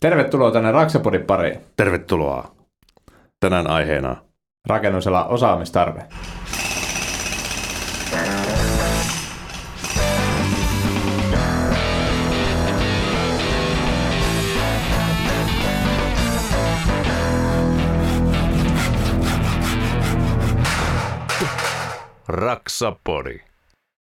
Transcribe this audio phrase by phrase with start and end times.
[0.00, 1.60] Tervetuloa tänne Raksapodin pariin.
[1.76, 2.54] Tervetuloa.
[3.40, 4.16] Tänään aiheena
[4.68, 6.02] Rakennusala osaamistarve.
[22.28, 23.40] Raksapodi.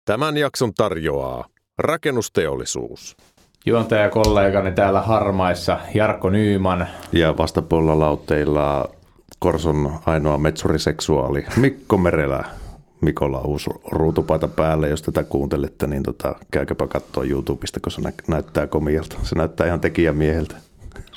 [0.05, 1.45] Tämän jakson tarjoaa
[1.77, 3.17] rakennusteollisuus.
[3.65, 6.87] Juontajakollegani täällä Harmaissa Jarkko Nyyman.
[7.11, 8.89] Ja vastapuolella lautteilla
[9.39, 12.43] Korson ainoa metsuriseksuaali Mikko Merelä.
[13.01, 18.11] Mikolla uusi ruutupaita päälle, jos tätä kuuntelette, niin tota, käykääpä katsoa YouTubesta, kun se nä-
[18.27, 19.17] näyttää komialta.
[19.23, 20.55] Se näyttää ihan tekijämieheltä.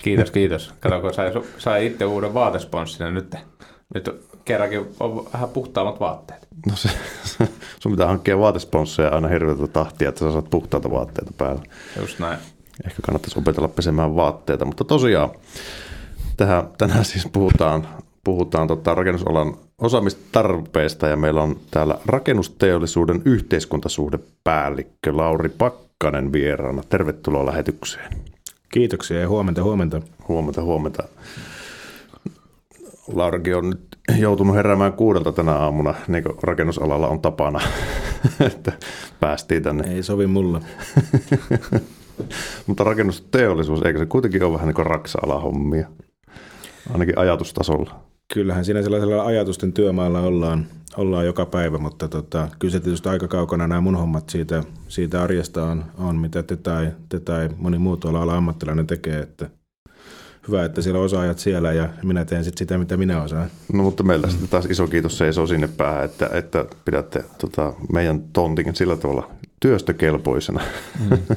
[0.03, 0.75] Kiitos, kiitos.
[0.81, 3.35] Kato, kun sai, sai itse uuden vaatesponssina nyt.
[3.95, 6.49] Nyt kerrankin on vähän puhtaammat vaatteet.
[6.67, 6.91] No se,
[7.81, 11.63] sun pitää hankkia vaatesponsseja aina hirveätä tahtia, että sä saat puhtaita vaatteita päällä.
[12.01, 12.39] Just näin.
[12.87, 15.31] Ehkä kannattaisi opetella pesemään vaatteita, mutta tosiaan
[16.37, 17.89] tähän, tänään siis puhutaan,
[18.25, 26.83] puhutaan tota rakennusalan osaamistarpeesta ja meillä on täällä rakennusteollisuuden yhteiskuntasuhdepäällikkö Lauri Pakkanen vieraana.
[26.89, 28.13] Tervetuloa lähetykseen.
[28.73, 30.01] Kiitoksia ja huomenta, huomenta.
[30.29, 31.03] Huomenta, huomenta.
[33.15, 33.81] Laurakin on nyt
[34.19, 37.61] joutunut heräämään kuudelta tänä aamuna, niin kuin rakennusalalla on tapana,
[38.47, 38.73] että
[39.21, 39.95] päästiin tänne.
[39.95, 40.61] Ei sovi mulle.
[42.67, 45.89] Mutta rakennusteollisuus, eikö se kuitenkin ole vähän niin kuin raksa hommia?
[46.93, 48.01] Ainakin ajatustasolla.
[48.35, 50.67] Kyllähän siinä sellaisella ajatusten työmaalla ollaan,
[50.97, 55.23] ollaan joka päivä, mutta tota, kyllä se tietysti aika kaukana nämä mun hommat siitä, siitä
[55.23, 59.51] arjesta on, on, mitä te tai, te tai moni muu tuolla ala ammattilainen tekee, että
[60.49, 63.51] hyvä, että siellä osaajat siellä ja minä teen sitten sitä, mitä minä osaan.
[63.73, 64.31] No mutta meillä mm.
[64.31, 69.31] sitten taas iso kiitos seisoo sinne päähän, että, että pidätte tota, meidän tontin sillä tavalla
[69.61, 70.61] työstökelpoisena.
[71.11, 71.19] Mm.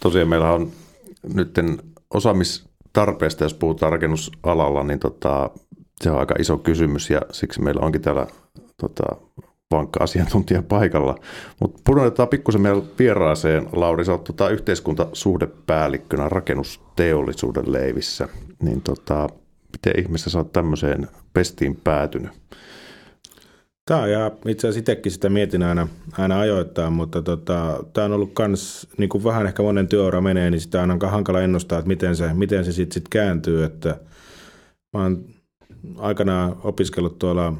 [0.00, 0.70] Tosiaan meillä on
[1.34, 1.56] nyt
[2.14, 5.50] osaamistarpeesta, jos puhutaan rakennusalalla, niin tota,
[6.00, 8.26] se on aika iso kysymys ja siksi meillä onkin täällä
[8.76, 9.04] tota,
[9.70, 11.14] vankka asiantuntija paikalla.
[11.60, 13.68] Mutta pudotetaan pikkusen meidän vieraaseen.
[13.72, 18.28] Lauri, sä oot tota, yhteiskuntasuhdepäällikkönä rakennusteollisuuden leivissä.
[18.62, 19.28] Niin tota,
[19.72, 22.30] miten ihmeessä sä oot tämmöiseen pestiin päätynyt?
[23.84, 25.88] Tämä ja itse asiassa itsekin sitä mietin aina,
[26.18, 30.50] aina ajoittain, mutta tota, tämä on ollut myös, niin kuin vähän ehkä monen työura menee,
[30.50, 33.64] niin sitä on aika hankala ennustaa, että miten se, miten se sitten sit kääntyy.
[33.64, 34.00] Että
[34.92, 35.24] mä oon
[35.98, 37.54] aikanaan opiskellut tuolla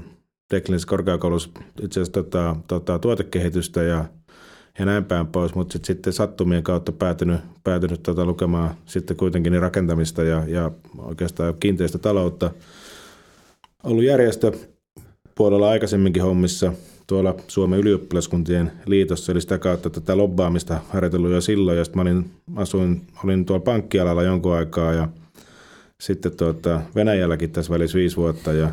[0.50, 1.50] teknisessä korkeakoulussa
[1.82, 4.04] itse asiassa tota, tota, tuotekehitystä ja,
[4.78, 9.52] ja näin päin pois, mutta sit, sitten sattumien kautta päätynyt, päätynyt tota, lukemaan sitten kuitenkin
[9.52, 12.50] niin rakentamista ja, ja oikeastaan kiinteistötaloutta.
[13.82, 14.52] Ollut järjestö
[15.34, 16.72] puolella aikaisemminkin hommissa
[17.06, 22.02] tuolla Suomen ylioppilaskuntien liitossa, eli sitä kautta tätä lobbaamista harjoitellut jo silloin, ja sitten mä
[22.10, 25.08] olin, asuin, olin tuolla pankkialalla jonkun aikaa, ja
[26.00, 28.70] sitten tuota, Venäjälläkin tässä välissä viisi vuotta, ja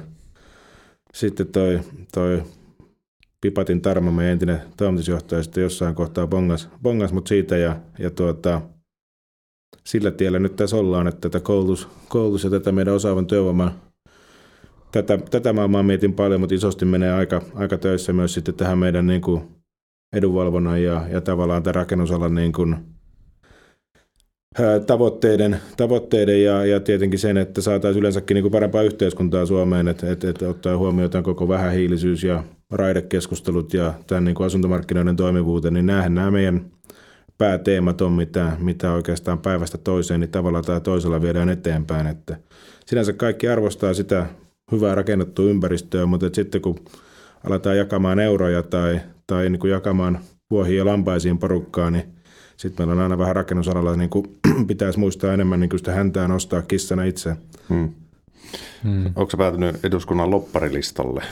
[1.13, 1.79] sitten toi,
[2.13, 2.43] toi
[3.41, 8.61] Pipatin Tarmo, meidän entinen toimitusjohtaja, sitten jossain kohtaa bongas, bongas mut siitä, ja, ja tuota,
[9.85, 13.71] sillä tiellä nyt tässä ollaan, että tätä koulutus, koulutus ja tätä meidän osaavan työvoiman
[14.91, 19.07] tätä, tätä maailmaa mietin paljon, mutta isosti menee aika, aika töissä myös sitten tähän meidän
[19.07, 19.41] niin kuin
[20.13, 22.75] edunvalvonnan ja, ja tavallaan tämän rakennusalan niin kuin,
[24.87, 30.11] tavoitteiden, tavoitteiden ja, ja tietenkin sen, että saataisiin yleensäkin niin kuin parempaa yhteiskuntaa Suomeen, että,
[30.11, 35.73] että, että ottaa huomioon tämän koko vähähiilisyys ja raidekeskustelut ja tämän niin kuin asuntomarkkinoiden toimivuuden,
[35.73, 36.65] niin näähän nämä meidän
[37.37, 42.07] pääteemat on, mitä, mitä oikeastaan päivästä toiseen, niin tavalla tai toisella viedään eteenpäin.
[42.07, 42.37] Että
[42.85, 44.25] sinänsä kaikki arvostaa sitä
[44.71, 46.79] hyvää rakennettua ympäristöä, mutta sitten kun
[47.43, 50.19] aletaan jakamaan euroja tai, tai niin kuin jakamaan
[50.51, 52.16] vuohia ja lampaisiin porukkaa, niin
[52.57, 54.25] sitten meillä on aina vähän rakennusalalla, niin kuin
[54.67, 57.35] pitäisi muistaa enemmän niin kuin sitä häntää nostaa kissana itse.
[57.69, 57.89] Hmm.
[58.83, 59.05] Hmm.
[59.05, 61.23] Onko se päätynyt eduskunnan lopparilistalle?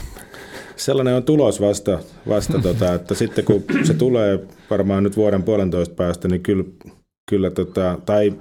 [0.76, 1.98] Sellainen on tulos vasta,
[2.28, 6.64] vasta tota, että sitten kun se tulee varmaan nyt vuoden puolentoista päästä, niin kyllä,
[7.30, 8.32] kyllä tota, tai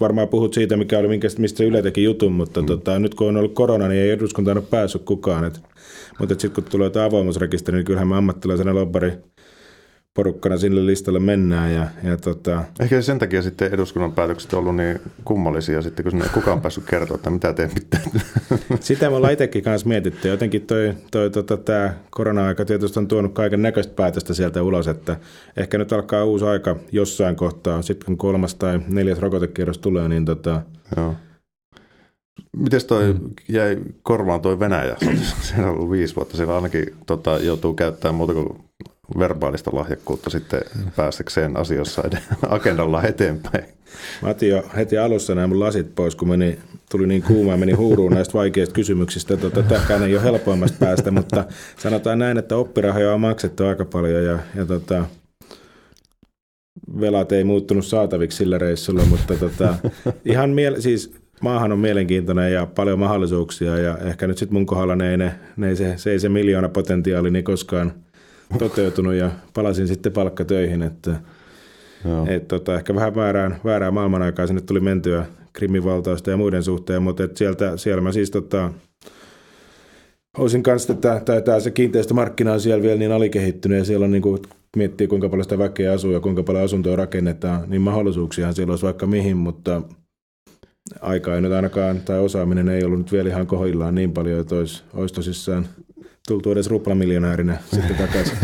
[0.00, 2.66] varmaan puhut siitä, mikä oli, mistä Yle teki jutun, mutta mm.
[2.66, 5.44] tota, nyt kun on ollut korona, niin ei eduskuntaan ole päässyt kukaan.
[5.44, 5.60] Et,
[6.18, 9.12] mutta sitten kun tulee tämä avoimuusrekisteri, niin kyllähän me ammattilaisena lobbari
[10.16, 11.74] porukkana sille listalle mennään.
[11.74, 12.64] Ja, ja tota...
[12.80, 16.84] Ehkä sen takia sitten eduskunnan päätökset on ollut niin kummallisia sitten, kun sinne kukaan päässyt
[16.84, 18.00] kertoa, että mitä te pitää.
[18.80, 20.28] Sitä me ollaan itsekin kanssa mietitty.
[20.28, 25.16] Jotenkin toi, toi, tota, tämä korona-aika tietysti on tuonut kaiken näköistä päätöstä sieltä ulos, että
[25.56, 27.82] ehkä nyt alkaa uusi aika jossain kohtaa.
[27.82, 30.62] Sitten kun kolmas tai neljäs rokotekierros tulee, niin tota,
[30.96, 31.14] Joo.
[32.56, 33.30] Miten toi mm.
[33.48, 34.96] jäi korvaan toi Venäjä?
[35.42, 36.36] Siellä on ollut viisi vuotta.
[36.36, 38.65] Siellä ainakin tota, joutuu käyttämään muuta kuin
[39.18, 40.60] verbaalista lahjakkuutta sitten
[40.96, 42.02] päästäkseen asioissa
[42.48, 43.64] agendalla eteenpäin.
[44.22, 46.58] Mä otin jo heti alussa nämä mun lasit pois, kun meni,
[46.90, 49.36] tuli niin kuuma meni huuruun näistä vaikeista kysymyksistä.
[49.36, 51.44] Tota, tämäkään ei ole helpoimmasta päästä, mutta
[51.78, 55.04] sanotaan näin, että oppirahoja on maksettu aika paljon ja, ja tota,
[57.00, 59.74] velat ei muuttunut saataviksi sillä reissulla, mutta tota,
[60.24, 64.96] ihan miele- siis maahan on mielenkiintoinen ja paljon mahdollisuuksia ja ehkä nyt sitten mun kohdalla
[64.96, 67.92] ne ei, ne, ne ei se, se, ei se miljoona potentiaali niin koskaan
[68.58, 71.16] toteutunut ja palasin sitten palkkatöihin, että
[72.28, 76.62] et, tota, ehkä vähän väärään, väärään maailman aikaa sinne tuli mentyä Krimin valtausta ja muiden
[76.62, 78.72] suhteen, mutta et sieltä, siellä mä siis tota,
[80.38, 84.10] olisin kanssa, että tämä, tämä se kiinteistömarkkina on siellä vielä niin alikehittynyt ja siellä on
[84.10, 84.42] niin kuin,
[84.76, 88.84] miettii kuinka paljon sitä väkeä asuu ja kuinka paljon asuntoja rakennetaan, niin mahdollisuuksiahan siellä olisi
[88.84, 89.82] vaikka mihin, mutta
[91.00, 94.54] aika ei nyt ainakaan, tai osaaminen ei ollut nyt vielä ihan kohdillaan niin paljon, että
[94.54, 95.66] olisi, olisi tosissaan
[96.26, 98.38] tultu edes ruplamiljonäärinä sitten takaisin.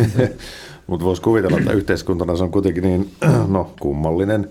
[0.86, 3.10] Mutta voisi kuvitella, että yhteiskuntana se on kuitenkin niin
[3.48, 4.50] no, kummallinen,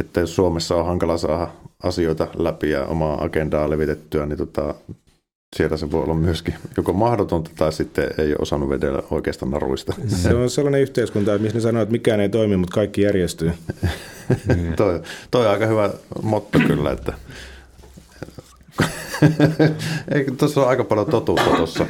[0.00, 1.48] että jos Suomessa on hankala saada
[1.82, 4.74] asioita läpi ja omaa agendaa levitettyä, niin tota,
[5.56, 9.94] siellä se voi olla myöskin joko mahdotonta tai sitten ei ole osannut vedellä oikeasta naruista.
[10.06, 13.52] Se on sellainen yhteiskunta, missä ne sanoo, että mikään ei toimi, mutta kaikki järjestyy.
[14.76, 15.90] toi, toi on aika hyvä
[16.22, 17.12] motto kyllä, että
[20.38, 21.86] tuossa on aika paljon totuutta tuossa.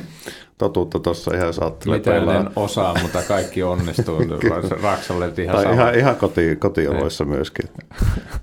[0.63, 1.99] Totuutta tuossa ihan jos ajattelee.
[1.99, 4.19] Mitä en osaa, mutta kaikki onnistuu.
[4.83, 7.69] Raksalle ihan tai ihan, ihan koti, kotioloissa myöskin.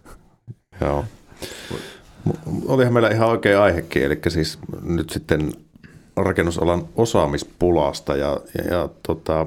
[0.81, 1.06] Joo.
[2.68, 5.51] Olihan meillä ihan oikea aihekin, eli siis nyt sitten
[6.18, 9.45] rakennusalan osaamispulasta ja, ja, ja tota,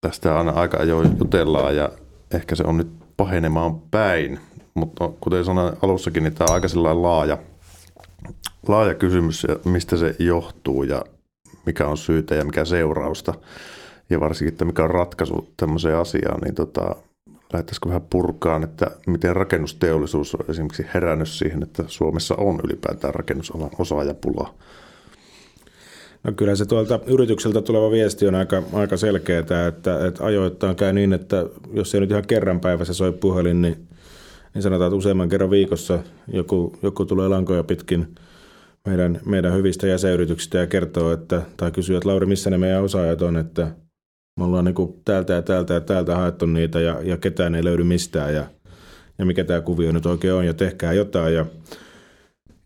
[0.00, 1.90] tästä aina aika ajoin jutellaan ja
[2.34, 4.40] ehkä se on nyt pahenemaan päin,
[4.74, 6.68] mutta kuten sanoin alussakin, niin tämä on aika
[7.02, 7.38] laaja,
[8.68, 11.02] laaja kysymys, mistä se johtuu ja
[11.66, 13.34] mikä on syytä ja mikä seurausta
[14.10, 16.96] ja varsinkin, että mikä on ratkaisu tämmöiseen asiaan, niin tota,
[17.52, 23.70] lähdettäisikö vähän purkaan, että miten rakennusteollisuus on esimerkiksi herännyt siihen, että Suomessa on ylipäätään rakennusalan
[23.78, 24.54] osaajapula?
[26.24, 30.92] No kyllä se tuolta yritykseltä tuleva viesti on aika, aika selkeää, että, että ajoittain käy
[30.92, 33.88] niin, että jos ei nyt ihan kerran päivässä soi puhelin, niin,
[34.54, 35.98] niin sanotaan, että useamman kerran viikossa
[36.32, 38.14] joku, joku tulee lankoja pitkin
[38.86, 43.22] meidän, meidän hyvistä jäsenyrityksistä ja kertoo, että, tai kysyy, että Lauri, missä ne meidän osaajat
[43.22, 43.70] on, että
[44.40, 47.64] me ollaan niin kuin täältä ja täältä ja täältä haettu niitä ja, ja ketään ei
[47.64, 48.46] löydy mistään ja,
[49.18, 51.34] ja mikä tämä kuvio nyt oikein on ja tehkää jotain.
[51.34, 51.46] Ja,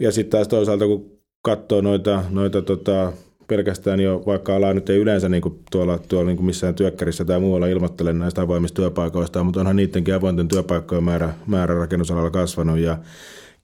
[0.01, 3.13] ja sitten taas toisaalta kun katsoo noita, noita tota,
[3.47, 7.25] pelkästään jo, vaikka ala nyt ei yleensä niin kuin tuolla, tuolla niin kuin missään työkkärissä
[7.25, 12.79] tai muualla ilmoittele näistä avoimista työpaikoista, mutta onhan niidenkin avointen työpaikkojen määrä, määrä rakennusalalla kasvanut
[12.79, 12.99] ja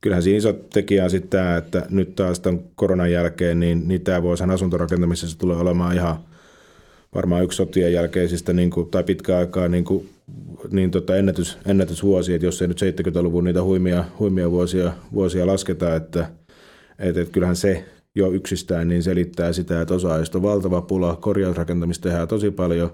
[0.00, 4.00] kyllähän siinä iso tekijä on sitten tämä, että nyt taas tämän koronan jälkeen, niin, niin
[4.00, 6.18] tämä vuosien asuntorakentamisessa tulee olemaan ihan–
[7.16, 10.08] varmaan yksi sotien jälkeisistä niin kuin, tai pitkään aikaa niin kuin,
[10.70, 15.94] niin tota ennätys, ennätysvuosi, että jos ei nyt 70-luvun niitä huimia, huimia vuosia, vuosia lasketa,
[15.94, 16.30] että,
[16.98, 17.84] että, että kyllähän se
[18.14, 22.92] jo yksistään niin selittää sitä, että osaajista on valtava pula, korjausrakentamista tehdään tosi paljon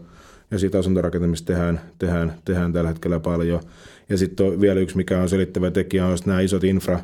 [0.50, 3.60] ja sitten asuntorakentamista tehdään, tehdään, tehdään tällä hetkellä paljon.
[4.08, 7.00] Ja sitten vielä yksi, mikä on selittävä tekijä, on nämä isot infra,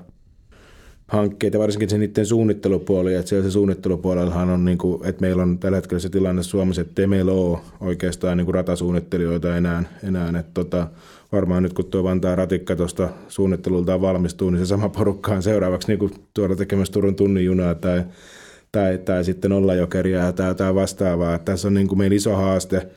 [1.08, 5.58] hankkeita, varsinkin se niiden suunnittelupuoli, että siellä se suunnittelupuolellahan on, niin kuin, että meillä on
[5.58, 10.28] tällä hetkellä se tilanne Suomessa, että ei meillä ole oikeastaan niin kuin ratasuunnittelijoita enää, enää
[10.28, 10.86] että tota,
[11.32, 15.88] varmaan nyt kun tuo Vantaa ratikka tuosta suunnittelultaan valmistuu, niin se sama porukka on seuraavaksi
[15.88, 18.04] niin kuin tuoda tekemässä Turun tunnin junaa tai,
[18.72, 21.34] tai, tai sitten olla jokeria tai jotain vastaavaa.
[21.34, 22.88] Että tässä on niin kuin meidän iso haaste,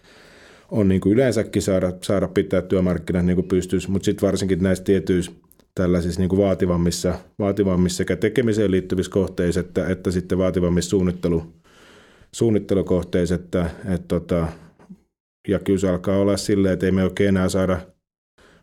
[0.71, 5.31] on niin kuin yleensäkin saada, saada pitää työmarkkinat niin pystyssä, mutta sitten varsinkin näissä tietyissä
[5.75, 11.53] tällaisissa niin kuin vaativammissa, vaativammissa sekä tekemiseen liittyvissä kohteissa että, että sitten vaativammissa suunnittelu,
[12.31, 13.35] suunnittelukohteissa.
[13.35, 14.47] Että, että tota,
[15.47, 17.79] ja kyllä se alkaa olla silleen, että ei me oikein enää saada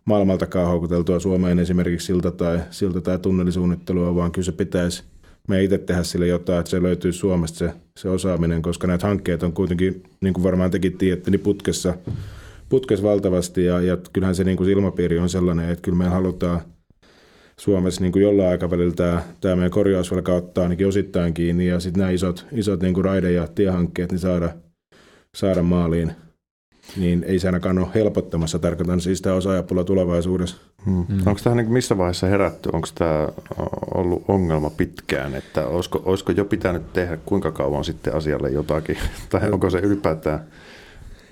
[0.05, 5.05] maailmaltakaan houkuteltua Suomeen esimerkiksi silta tai, silta tai tunnelisuunnittelua, vaan kyllä se pitäisi
[5.49, 9.47] me itse tehdä sille jotain, että se löytyy Suomesta se, se osaaminen, koska näitä hankkeita
[9.47, 11.95] on kuitenkin, niin kuin varmaan tekin tiedätte, niin putkessa,
[12.69, 16.09] putkessa valtavasti ja, ja kyllähän se, niin kuin se ilmapiiri on sellainen, että kyllä me
[16.09, 16.61] halutaan–
[17.59, 22.01] Suomessa niin kuin jollain aikavälillä tämä, tämä meidän korjausvelka ottaa ainakin osittain kiinni ja sitten
[22.01, 24.51] nämä isot, isot niin kuin raide- ja tiehankkeet niin saada,
[25.35, 26.13] saada maaliin,
[26.97, 28.59] niin ei se ainakaan ole helpottamassa.
[28.59, 30.57] Tarkoitan siis tämä osaajapula tulevaisuudessa.
[30.87, 31.07] Hmm.
[31.07, 31.27] Hmm.
[31.27, 32.69] Onko tämä niin missä vaiheessa herätty?
[32.73, 33.29] Onko tämä
[33.95, 35.35] ollut ongelma pitkään?
[35.35, 38.97] Että olisiko, olisiko jo pitänyt tehdä kuinka kauan sitten asialle jotakin?
[39.31, 40.41] Tai onko se ylipäätään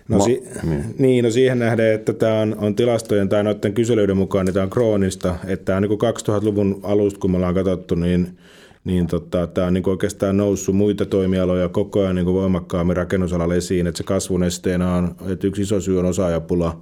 [0.09, 0.95] No, si- niin.
[0.99, 4.65] niin, no siihen nähden, että tämä on, on tilastojen tai noiden kyselyiden mukaan, niin tämä
[4.65, 8.39] on kroonista, että tämä on niin 2000-luvun alusta, kun me ollaan katsottu, niin,
[8.87, 13.87] niin tota, tämä on niin oikeastaan noussut muita toimialoja koko ajan niin voimakkaammin rakennusalalle esiin,
[13.87, 16.81] että se kasvun esteenä on, että yksi iso syy on osaajapula.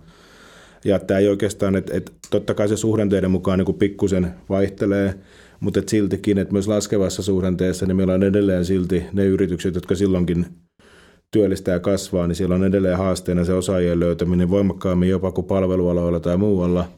[0.84, 5.14] Ja tämä ei oikeastaan, että, että totta kai se suhdanteiden mukaan niin pikkusen vaihtelee,
[5.60, 9.94] mutta että siltikin, että myös laskevassa suhdanteessa, niin meillä on edelleen silti ne yritykset, jotka
[9.94, 10.46] silloinkin
[11.30, 16.20] työllistää ja kasvaa, niin siellä on edelleen haasteena se osaajien löytäminen voimakkaammin jopa kuin palvelualoilla
[16.20, 16.88] tai muualla.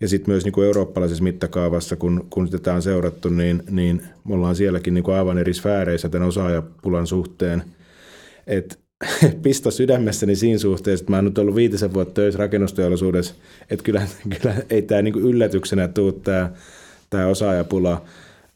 [0.00, 4.34] Ja sitten myös niin kuin eurooppalaisessa mittakaavassa, kun, kun tätä on seurattu, niin, niin me
[4.34, 7.62] ollaan sielläkin niin kuin aivan eri sfääreissä tämän osaajapulan suhteen.
[8.46, 8.78] Et
[9.42, 13.34] pisto sydämessäni siinä suhteessa, että mä oon nyt ollut viitisen vuotta töissä rakennusteollisuudessa,
[13.70, 14.02] että kyllä,
[14.38, 16.50] kyllä ei tämä niin yllätyksenä tule tämä,
[17.10, 18.04] tämä osaajapula.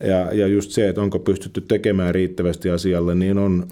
[0.01, 3.69] Ja, ja just se, että onko pystytty tekemään riittävästi asialle, niin on,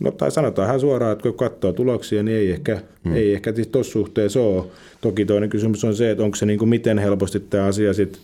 [0.00, 3.16] No tai sanotaan ihan suoraan, että kun katsoo tuloksia, niin ei ehkä, hmm.
[3.16, 4.64] ei ehkä tuossa suhteessa ole.
[5.00, 8.22] Toki toinen kysymys on se, että onko se niin kuin miten helposti tämä asia sitten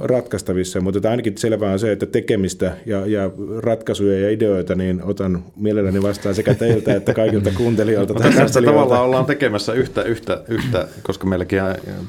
[0.00, 5.44] ratkaistavissa, mutta ainakin selvää on se, että tekemistä ja, ja ratkaisuja ja ideoita, niin otan
[5.56, 8.14] mielelläni vastaan sekä teiltä että kaikilta kuuntelijoilta.
[8.14, 11.60] Tässä tavallaan ollaan tekemässä yhtä, yhtä, yhtä, koska meilläkin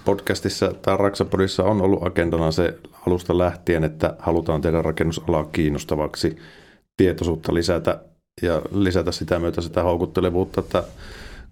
[0.05, 2.73] podcastissa tai Raksapodissa on ollut agendana se
[3.07, 6.35] alusta lähtien, että halutaan tehdä rakennusalaa kiinnostavaksi,
[6.97, 7.99] tietoisuutta lisätä
[8.41, 10.83] ja lisätä sitä myötä sitä houkuttelevuutta, että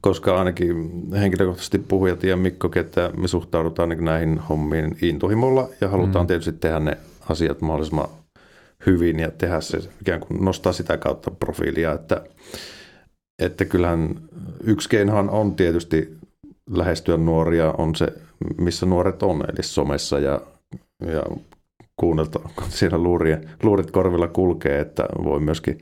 [0.02, 6.26] koska ainakin henkilökohtaisesti puhujat ja Mikko, että me suhtaudutaan niin näihin hommiin intohimolla ja halutaan
[6.26, 6.28] mm.
[6.28, 6.98] tietysti tehdä ne
[7.30, 8.08] asiat mahdollisimman
[8.86, 12.22] hyvin ja tehdä se ikään kuin nostaa sitä kautta profiilia, että,
[13.40, 14.16] että kyllähän
[14.64, 16.18] yksi keinohan on tietysti
[16.70, 18.08] lähestyä nuoria on se,
[18.58, 20.42] missä nuoret on, eli somessa ja,
[21.06, 21.24] ja
[21.96, 25.82] kuunnelta, kun siellä luurien, luurit korvilla kulkee, että voi myöskin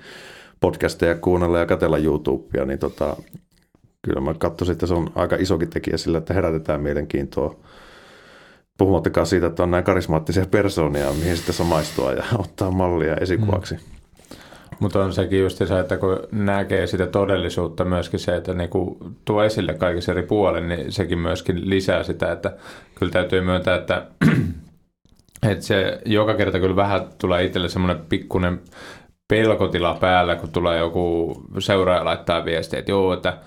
[0.59, 3.15] podcasteja kuunnella ja katella YouTubea, niin tota,
[4.01, 7.55] kyllä mä katsoisin, että se on aika isokin tekijä sillä, että herätetään mielenkiintoa.
[8.77, 13.75] Puhumattakaan siitä, että on näin karismaattisia persoonia, mihin sitten samaistua ja ottaa mallia esikuvaksi.
[13.75, 13.81] Mm.
[14.79, 19.43] Mutta on sekin just se, että kun näkee sitä todellisuutta myöskin se, että niinku tuo
[19.43, 22.57] esille kaikissa eri puolen, niin sekin myöskin lisää sitä, että
[22.95, 24.07] kyllä täytyy myöntää, että,
[25.51, 28.61] että se joka kerta kyllä vähän tulee itselle semmoinen pikkuinen
[29.27, 33.37] pelkotila päällä, kun tulee joku seuraaja laittaa viestiä, että joo, että,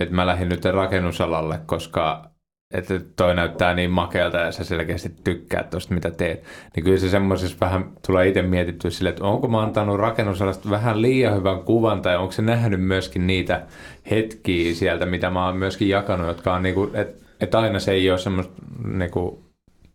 [0.00, 2.28] että mä lähdin nyt rakennusalalle, koska
[2.74, 6.44] että toi näyttää niin makealta ja sä selkeästi tykkää tuosta, mitä teet.
[6.76, 11.02] Niin kyllä se semmoisessa vähän tulee itse mietittyä sille, että onko mä antanut rakennusalasta vähän
[11.02, 13.66] liian hyvän kuvan tai onko se nähnyt myöskin niitä
[14.10, 18.10] hetkiä sieltä, mitä mä oon myöskin jakanut, jotka on niinku, että et aina se ei
[18.10, 18.54] ole semmoista
[18.84, 19.47] niinku,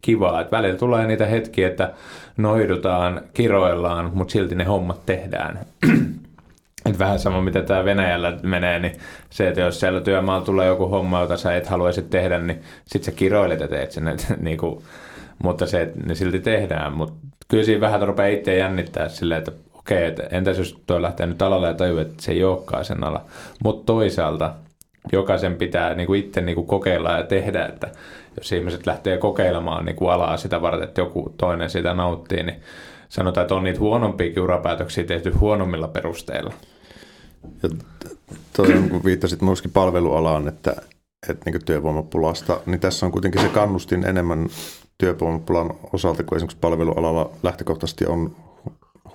[0.03, 0.41] kivaa.
[0.41, 1.93] Että välillä tulee niitä hetkiä, että
[2.37, 5.59] noidutaan, kiroillaan, mutta silti ne hommat tehdään.
[6.85, 8.93] Et vähän sama, mitä tämä Venäjällä menee, niin
[9.29, 13.03] se, että jos siellä työmaalla tulee joku homma, jota sä et haluaisi tehdä, niin sit
[13.03, 14.07] sä kiroilet ja teet sen.
[14.13, 14.83] Et, niin kuin,
[15.43, 16.93] mutta se, että ne silti tehdään.
[16.93, 17.13] Mutta
[17.47, 21.41] kyllä siinä vähän rupeaa itse jännittää silleen, että okei, että entäs jos toi lähtee nyt
[21.41, 23.25] alalle ja tajuu, että se ei olekaan sen ala.
[23.63, 24.53] Mutta toisaalta
[25.11, 27.87] jokaisen pitää niin kuin itse niin kuin kokeilla ja tehdä, että
[28.37, 32.61] jos ihmiset lähtee kokeilemaan niin kuin alaa sitä varten, että joku toinen sitä nauttii, niin
[33.09, 36.53] sanotaan, että on niitä huonompia urapäätöksiä tehty huonommilla perusteilla.
[37.63, 37.69] Ja
[38.53, 40.75] toi on, kun viittasit myöskin palvelualaan, että,
[41.29, 44.47] että niin työvoimapulasta, niin tässä on kuitenkin se kannustin enemmän
[44.97, 48.35] työvoimapulan osalta, kun esimerkiksi palvelualalla lähtökohtaisesti on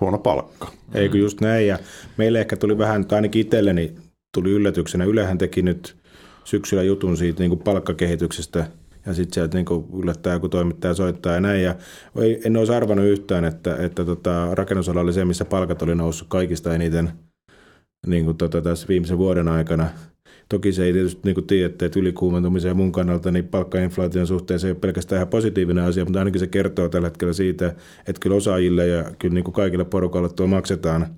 [0.01, 0.67] huono palkka.
[0.93, 1.79] Eikö just näin, ja
[2.17, 3.95] meille ehkä tuli vähän, tai ainakin itselleni
[4.33, 5.05] tuli yllätyksenä.
[5.05, 5.97] Ylehän teki nyt
[6.43, 8.67] syksyllä jutun siitä niin kuin palkkakehityksestä
[9.09, 11.63] ja sitten sieltä niin yllättää joku toimittaja soittaa ja näin.
[11.63, 11.75] Ja
[12.45, 16.75] en olisi arvannut yhtään, että, että tota, rakennusala oli se, missä palkat oli noussut kaikista
[16.75, 17.11] eniten
[18.07, 19.89] niin kuin tota, tässä viimeisen vuoden aikana.
[20.49, 24.67] Toki se ei tietysti niin tiedä, että ylikuumentumisen ja mun kannalta niin palkkainflaation suhteen se
[24.67, 27.67] ei ole pelkästään ihan positiivinen asia, mutta ainakin se kertoo tällä hetkellä siitä,
[28.07, 31.07] että kyllä osaajille ja kyllä niin kaikille porukalle tuo maksetaan–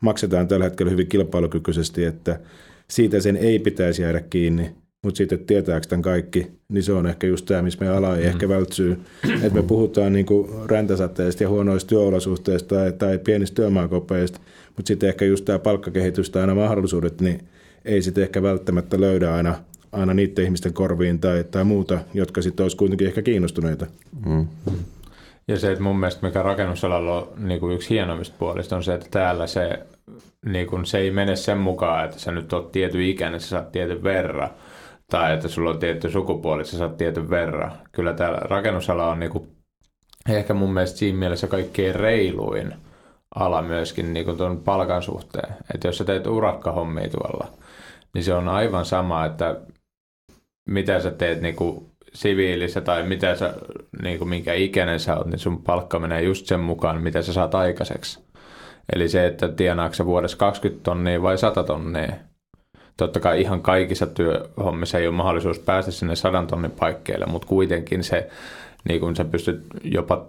[0.00, 2.40] maksetaan tällä hetkellä hyvin kilpailukykyisesti, että
[2.88, 4.74] siitä sen ei pitäisi jäädä kiinni.
[5.04, 8.16] Mutta sitten, että tietääkö tämän kaikki, niin se on ehkä just tämä, missä me ala
[8.16, 8.28] ei mm.
[8.28, 9.00] ehkä vältsyy.
[9.34, 10.26] Että me puhutaan niin
[10.66, 14.40] räntäsateista ja huonoista työolosuhteista tai, tai pienistä työmaakopeista,
[14.76, 17.40] mutta sitten ehkä just tämä palkkakehitys tai aina mahdollisuudet, niin
[17.84, 19.54] ei sitten ehkä välttämättä löydä aina,
[19.92, 23.86] aina niiden ihmisten korviin tai, tai muuta, jotka sitten olisi kuitenkin ehkä kiinnostuneita.
[24.26, 24.46] Mm.
[25.48, 28.94] Ja se, että mun mielestä mikä rakennusalalla on niin kuin yksi hienommista puolista on se,
[28.94, 29.78] että täällä se,
[30.46, 33.72] niin kuin, se ei mene sen mukaan, että sä nyt oot tietyn ikäinen, sä saat
[33.72, 34.50] tietyn verran.
[35.10, 37.72] Tai että sulla on tietty sukupuoli, sä saat tietyn verran.
[37.92, 39.48] Kyllä täällä rakennusala on niin kuin,
[40.28, 42.74] ehkä mun mielestä siinä mielessä kaikkein reiluin
[43.34, 45.54] ala myöskin niin kuin tuon palkan suhteen.
[45.74, 47.48] Että jos sä teet urakkahommia tuolla,
[48.14, 49.60] niin se on aivan sama, että
[50.68, 53.54] mitä sä teet niin kuin siviilissä tai mitä sä,
[54.02, 57.32] niin kuin minkä ikäinen sä oot, niin sun palkka menee just sen mukaan, mitä sä
[57.32, 58.20] saat aikaiseksi.
[58.92, 62.12] Eli se, että tienaatko sä vuodessa 20 tonnia vai 100 tonnia.
[63.00, 68.04] Totta kai ihan kaikissa työhommissa ei ole mahdollisuus päästä sinne 100 tonnin paikkeille, mutta kuitenkin
[68.04, 68.28] se,
[68.88, 70.26] niin kuin sä pystyt jopa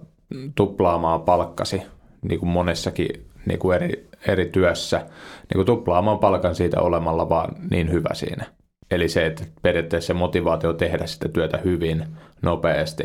[0.55, 1.81] tuplaamaan palkkasi
[2.21, 7.55] niin kuin monessakin niin kuin eri, eri työssä, niin kuin tuplaamaan palkan siitä olemalla vaan
[7.71, 8.45] niin hyvä siinä.
[8.91, 12.05] Eli se, että periaatteessa se motivaatio tehdä sitä työtä hyvin,
[12.41, 13.03] nopeasti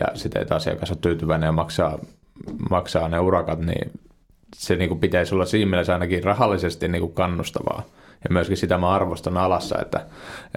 [0.00, 1.98] ja sitten, että asiakas on tyytyväinen ja maksaa,
[2.70, 3.90] maksaa ne urakat, niin
[4.56, 7.82] se niin kuin pitäisi olla siinä mielessä ainakin rahallisesti niin kuin kannustavaa.
[8.24, 10.06] Ja myöskin sitä mä arvostan alassa, että,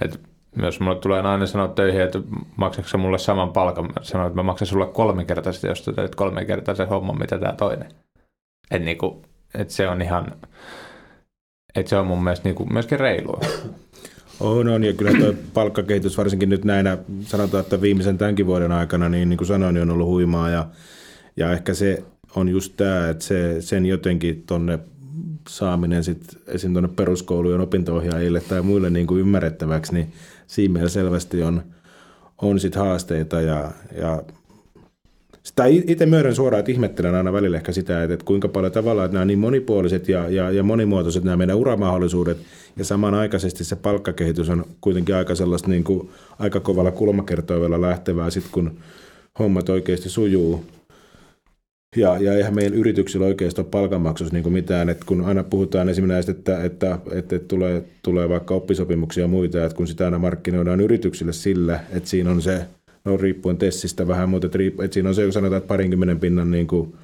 [0.02, 0.18] että
[0.56, 2.18] myös mulle tulee aina sanoa töihin, että
[2.56, 3.84] maksatko mulle saman palkan.
[3.84, 7.88] Mä sanon, että mä maksan sulle kolminkertaisesti, jos teet kolminkertaisen homman, mitä tämä toinen.
[8.70, 9.22] Et niin kuin,
[9.54, 10.32] että se on ihan,
[11.74, 13.40] että se on mun mielestä niin kuin myöskin reilua.
[14.40, 19.08] On, on, ja kyllä tuo palkkakehitys varsinkin nyt näinä, sanotaan, että viimeisen tämänkin vuoden aikana,
[19.08, 20.66] niin, niin kuin sanoin, niin on ollut huimaa, ja,
[21.36, 22.04] ja ehkä se
[22.36, 24.78] on just tämä, että se, sen jotenkin tonne
[25.48, 26.72] saaminen sit esim.
[26.72, 30.12] tuonne peruskoulujen opinto-ohjaajille tai muille niin kuin ymmärrettäväksi, niin
[30.46, 31.62] siinä mielessä selvästi on,
[32.42, 34.22] on sit haasteita ja, ja
[35.46, 39.04] sitä itse myönnän suoraan, että ihmettelen aina välillä ehkä sitä, että, että kuinka paljon tavallaan
[39.04, 42.38] että nämä niin monipuoliset ja, ja, ja monimuotoiset nämä meidän uramahdollisuudet
[42.76, 48.52] ja samanaikaisesti se palkkakehitys on kuitenkin aika sellaista niin kuin, aika kovalla kulmakertoivella lähtevää sitten
[48.52, 48.78] kun
[49.38, 50.64] hommat oikeasti sujuu.
[51.96, 56.30] Ja, ja eihän meidän yrityksillä oikeasti ole palkanmaksussa niin mitään, että kun aina puhutaan esimerkiksi,
[56.30, 60.80] että, että, että, että tulee, tulee vaikka oppisopimuksia ja muita, että kun sitä aina markkinoidaan
[60.80, 62.66] yrityksille sillä, että siinä on se,
[63.04, 66.20] no riippuen tessistä vähän, mutta että, riippu, että siinä on se, kun sanotaan, että parinkymmenen
[66.20, 66.94] pinnan niin kuin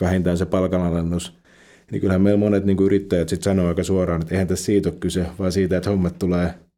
[0.00, 1.34] vähintään se palkanalennus,
[1.90, 4.88] niin kyllähän meillä monet niin kuin yrittäjät sitten sanoo aika suoraan, että eihän tässä siitä
[4.88, 6.54] ole kyse, vaan siitä, että hommat tulee–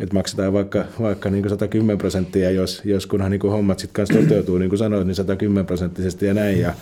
[0.00, 4.58] että maksetaan vaikka, vaikka niin 110 prosenttia, jos, jos kunhan niin hommat sitten kanssa toteutuu,
[4.58, 6.60] niin kuin sanoit, niin 110 prosenttisesti ja näin.
[6.60, 6.74] Ja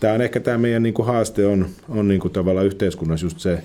[0.00, 3.40] tämä on ehkä tämä meidän niin kuin haaste on, on niin kuin tavallaan yhteiskunnassa just
[3.40, 3.62] se,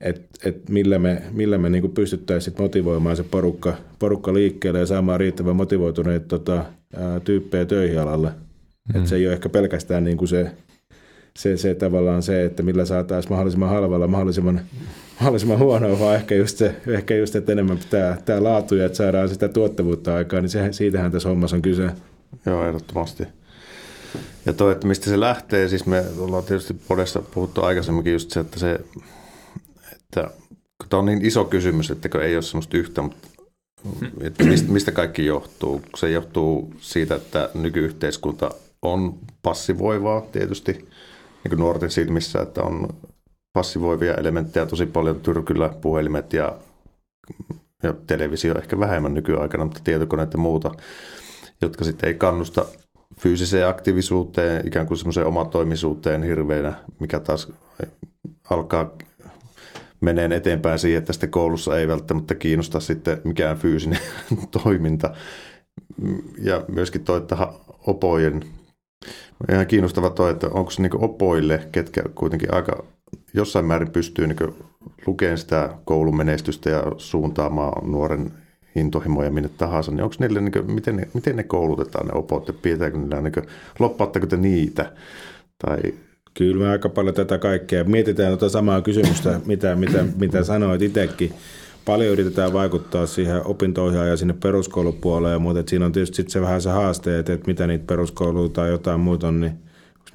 [0.00, 5.20] että et millä me, millä me niin pystyttäisiin motivoimaan se porukka, porukka liikkeelle ja saamaan
[5.20, 6.64] riittävän motivoituneet tota,
[6.96, 8.28] ää, tyyppejä töihin alalle.
[8.28, 8.96] Mm.
[8.96, 10.50] Että se ei ole ehkä pelkästään niin kuin se,
[11.38, 14.60] se, se tavallaan se, että millä saataisiin mahdollisimman halvalla mahdollisimman
[15.20, 18.98] mahdollisimman huonoa, vaan ehkä just, se, ehkä just että enemmän pitää tämä laatu ja että
[18.98, 21.90] saadaan sitä tuottavuutta aikaan, niin se, siitähän tässä hommassa on kyse.
[22.46, 23.24] Joo, ehdottomasti.
[24.46, 28.40] Ja toi, että mistä se lähtee, siis me ollaan tietysti podessa puhuttu aikaisemminkin just se,
[28.40, 28.80] että se,
[29.92, 30.30] että
[30.88, 33.28] tämä on niin iso kysymys, että ei ole semmoista yhtä, mutta
[34.20, 35.82] että mistä, kaikki johtuu?
[35.96, 38.50] Se johtuu siitä, että nykyyhteiskunta
[38.82, 42.88] on passivoivaa tietysti niin kuin nuorten silmissä, että on
[43.52, 46.58] passivoivia elementtejä tosi paljon, tyrkyllä puhelimet ja,
[47.82, 50.70] ja televisio ehkä vähemmän nykyaikana, mutta tietokoneet ja muuta,
[51.60, 52.66] jotka sitten ei kannusta
[53.20, 57.52] fyysiseen aktiivisuuteen, ikään kuin semmoiseen omatoimisuuteen hirveänä, mikä taas
[58.50, 58.96] alkaa
[60.00, 64.00] meneen eteenpäin siihen, että sitten koulussa ei välttämättä kiinnosta sitten mikään fyysinen
[64.62, 65.14] toiminta.
[66.42, 67.48] Ja myöskin toi, että
[67.86, 68.42] opojen,
[69.52, 72.84] ihan kiinnostava toi, että onko se niin opoille, ketkä kuitenkin aika
[73.34, 74.54] jossain määrin pystyy niin
[75.06, 78.32] lukemaan sitä koulun menestystä ja suuntaamaan nuoren
[78.76, 82.48] intohimoja minne tahansa, niin onko niille, niin kuin, miten, ne, miten ne koulutetaan ne opot,
[82.48, 83.46] ja pidetäänkö niillä, niin kuin,
[83.78, 84.92] loppaatteko te niitä?
[85.58, 85.78] Tai...
[86.34, 87.84] Kyllä me aika paljon tätä kaikkea.
[87.84, 91.32] Mietitään tuota samaa kysymystä, mitä, mitä, mitä sanoit itsekin.
[91.84, 96.62] Paljon yritetään vaikuttaa siihen opinto ja sinne peruskoulupuoleen, mutta siinä on tietysti sit se vähän
[96.62, 99.52] se haaste, että, että mitä niitä peruskouluja tai jotain muuta on, niin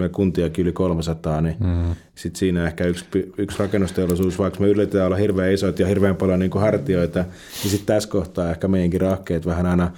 [0.02, 1.96] meillä kuntiakin yli 300, niin mm.
[2.16, 3.06] sitten siinä ehkä yksi,
[3.38, 7.20] yksi rakennusteollisuus, vaikka me yritetään olla hirveän isoit ja hirveän paljon niin kuin hartioita,
[7.64, 9.92] niin sitten tässä kohtaa ehkä meidänkin rahkeet vähän aina,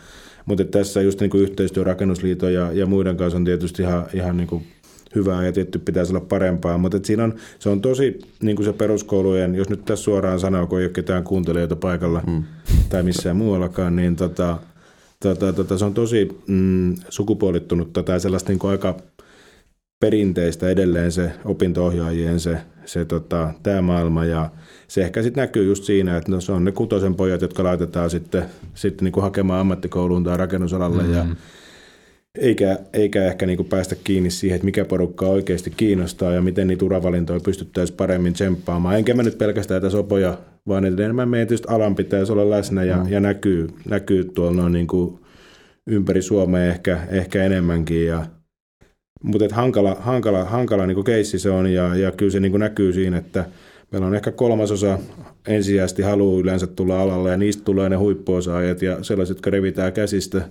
[0.46, 4.38] mutta tässä just niin kuin yhteistyö rakennusliiton ja, ja muiden kanssa on tietysti ihan, ihan
[4.38, 4.64] niin kuin
[5.16, 8.74] hyvää ja tietty pitäisi olla parempaa, mutta siinä on, se on tosi niin kuin se
[8.74, 12.44] peruskoulujen, jos nyt tässä suoraan sanoo, kun ei ole ketään kuuntelijoita paikalla mm.
[12.90, 14.58] tai missään muuallakaan, niin tota,
[15.20, 18.98] tota, tota, se on tosi mm, sukupuolittunutta tai sellaista niin kuin aika
[20.04, 24.50] perinteistä edelleen se opinto-ohjaajien se, se tota, tämä maailma ja
[24.88, 28.10] se ehkä sitten näkyy just siinä, että no, se on ne kutosen pojat, jotka laitetaan
[28.10, 31.16] sitten, sitten niin kuin hakemaan ammattikouluun tai rakennusalalle mm-hmm.
[31.16, 31.26] ja
[32.38, 36.68] eikä, eikä ehkä niin kuin päästä kiinni siihen, että mikä porukka oikeasti kiinnostaa ja miten
[36.68, 38.98] niitä uravalintoja pystyttäisiin paremmin tsemppaamaan.
[38.98, 40.38] Enkä mä nyt pelkästään tätä sopoja,
[40.68, 43.12] vaan enemmän meidän tietysti alan pitäisi olla läsnä ja, mm.
[43.12, 45.20] ja näkyy, näkyy tuolla noin niin kuin
[45.88, 48.26] ympäri Suomea ehkä, ehkä enemmänkin ja
[49.24, 53.18] mutta hankala, hankala, hankala niin keissi se on ja, ja kyllä se niin näkyy siinä,
[53.18, 53.46] että
[53.92, 55.00] meillä on ehkä kolmasosa
[55.48, 60.42] ensisijaisesti haluaa yleensä tulla alalle ja niistä tulee ne huippuosaajat ja sellaiset, jotka revitään käsistä.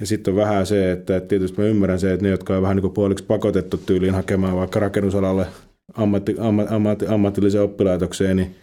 [0.00, 2.76] Ja sitten on vähän se, että tietysti mä ymmärrän se, että ne, jotka on vähän
[2.76, 5.46] niin puoliksi pakotettu tyyliin hakemaan vaikka rakennusalalle
[5.94, 8.56] ammatti, ammatti, ammatti, ammatilliseen oppilaitokseen, niin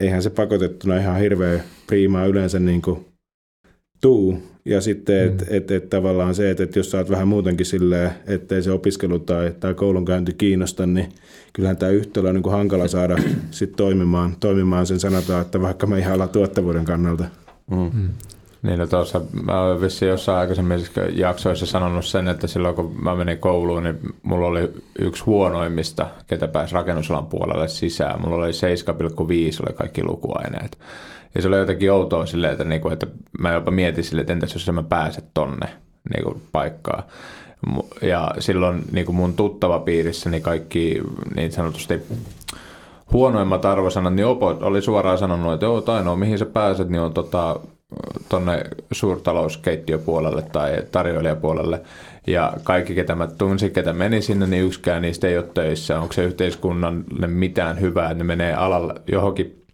[0.00, 3.06] eihän se pakotettuna ihan hirveän priimaa yleensä niin kuin
[4.00, 4.42] tuu.
[4.64, 5.56] Ja sitten, että mm.
[5.56, 9.18] et, et tavallaan se, että et jos sä oot vähän muutenkin silleen, ettei se opiskelu
[9.18, 11.08] tai, tai koulunkäynti kiinnosta, niin
[11.52, 13.16] kyllähän tämä yhtälö on niin kuin hankala saada
[13.50, 17.24] sit toimimaan, toimimaan sen sanotaan, että vaikka me ihan ollaan tuottavuuden kannalta.
[17.70, 17.90] Mm.
[17.94, 18.08] Mm.
[18.62, 20.80] Niin, no tuossa mä olen vissiin jossain aikaisemmin
[21.12, 26.48] jaksoissa sanonut sen, että silloin kun mä menin kouluun, niin mulla oli yksi huonoimmista, ketä
[26.48, 28.20] pääsi rakennusalan puolelle sisään.
[28.20, 30.78] Mulla oli 7,5 oli kaikki lukuaineet.
[31.34, 33.06] Ja se oli jotenkin outoa silleen, että, niinku, että
[33.38, 35.68] mä jopa mietin silleen, että entäs jos mä pääset tonne
[36.14, 37.02] niinku, paikkaan.
[38.02, 41.02] Ja silloin niinku mun tuttava piirissä niin kaikki
[41.36, 42.02] niin sanotusti
[43.12, 47.00] huonoimmat arvosanat, niin Opo oli suoraan sanonut, että joo, tai no, mihin sä pääset, niin
[47.00, 47.60] on tota,
[48.28, 51.80] tonne suurtalouskeittiöpuolelle tai tarjoilijapuolelle.
[52.26, 56.00] Ja kaikki, ketä mä tunsin, ketä meni sinne, niin yksikään niistä ei ole töissä.
[56.00, 59.64] Onko se yhteiskunnalle mitään hyvää, että ne menee alalle, johonkin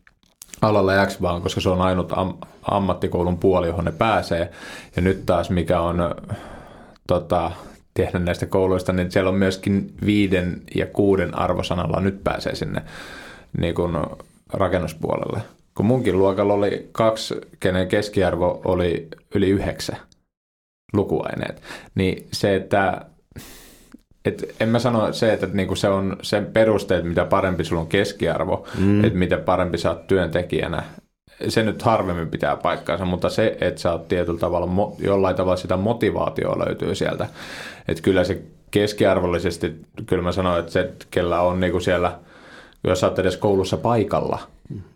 [0.65, 4.51] alalle X vaan, koska se on ainut am- ammattikoulun puoli, johon ne pääsee.
[4.97, 6.15] Ja nyt taas, mikä on
[7.07, 7.51] tota,
[7.95, 12.83] tehdä näistä kouluista, niin siellä on myöskin viiden ja kuuden arvosanalla nyt pääsee sinne
[13.59, 13.97] niin kuin
[14.53, 15.41] rakennuspuolelle.
[15.75, 19.99] Kun munkin luokalla oli kaksi, kenen keskiarvo oli yli yhdeksän
[20.93, 21.63] lukuaineet,
[21.95, 23.01] niin se, että
[24.25, 27.89] et en mä sano se, että niinku se on sen perusteet, mitä parempi sulla on
[27.89, 29.05] keskiarvo, mm.
[29.05, 30.83] että mitä parempi sä oot työntekijänä,
[31.49, 35.77] se nyt harvemmin pitää paikkaansa, mutta se, että sä oot tietyllä tavalla, jollain tavalla sitä
[35.77, 37.29] motivaatioa löytyy sieltä.
[37.89, 39.75] Että kyllä se keskiarvollisesti,
[40.07, 42.19] kyllä mä sanoin, että se, kellä on niinku siellä,
[42.85, 44.39] jos sä oot edes koulussa paikalla,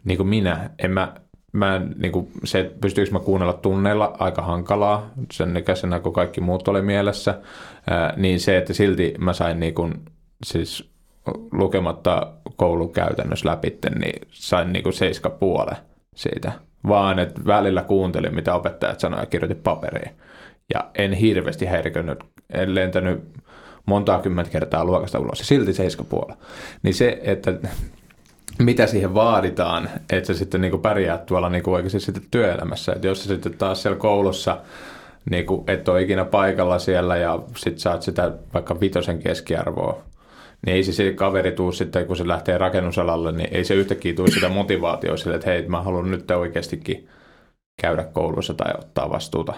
[0.05, 1.13] niin kuin minä, en mä,
[1.53, 6.41] mä niin kuin se, että pystyykö mä kuunnella tunneilla, aika hankalaa, sen ikäisenä kun kaikki
[6.41, 7.41] muut oli mielessä,
[7.91, 9.95] ää, niin se, että silti mä sain niin kuin,
[10.45, 10.91] siis
[11.53, 15.77] lukematta koulukäytännössä läpi, niin sain niin seiska puole
[16.15, 16.53] siitä.
[16.89, 20.11] Vaan että välillä kuuntelin, mitä opettajat sanoivat ja kirjoitin paperiin.
[20.75, 22.19] Ja en hirveästi häirikönyt,
[22.51, 23.25] en lentänyt
[23.87, 26.35] montaa kymmentä kertaa luokasta ulos silti seiska puole.
[26.83, 27.55] Niin se, että
[28.59, 32.93] mitä siihen vaaditaan, että sä sitten niin kuin pärjäät tuolla niin kuin oikeasti sitten työelämässä.
[32.93, 34.61] Että jos sä sitten taas siellä koulussa
[35.31, 40.03] niin kuin et ole ikinä paikalla siellä ja sitten saat sitä vaikka vitosen keskiarvoa,
[40.67, 44.15] niin ei se, se kaveri tuu sitten, kun se lähtee rakennusalalle, niin ei se yhtäkkiä
[44.15, 47.09] tule sitä motivaatioa sille, että hei, mä haluan nyt oikeastikin
[47.83, 49.55] käydä koulussa tai ottaa vastuuta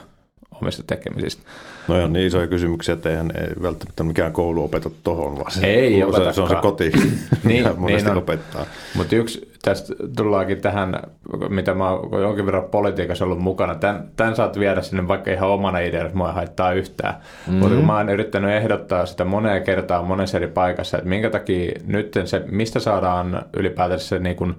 [0.62, 1.42] omista tekemisistä.
[1.88, 5.66] No on niin isoja kysymyksiä, että eihän ei välttämättä mikään koulu opeta tuohon, vaan se,
[5.66, 6.92] ei se, se on se koti,
[7.44, 8.66] niin, monesti niin opettaa.
[8.94, 11.02] Mutta yksi, tästä tullaankin tähän,
[11.48, 15.48] mitä mä oon jonkin verran politiikassa ollut mukana, tämän, tämän saat viedä sinne vaikka ihan
[15.48, 17.14] omana ideana, että mua haittaa yhtään.
[17.14, 17.54] Mm-hmm.
[17.54, 21.72] Mutta kun mä oon yrittänyt ehdottaa sitä moneen kertaan monessa eri paikassa, että minkä takia
[21.86, 24.54] nyt se, mistä saadaan ylipäätänsä se niin kuin,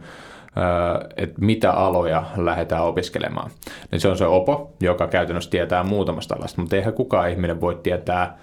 [1.17, 3.51] että mitä aloja lähdetään opiskelemaan.
[3.91, 7.79] Niin se on se OPO, joka käytännössä tietää muutamasta alasta, mutta eihän kukaan ihminen voi
[7.83, 8.37] tietää,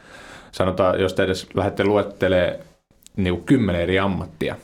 [0.52, 2.56] sanotaan, jos te edes lähdette luettelemaan
[3.16, 4.56] niin kymmenen eri ammattia,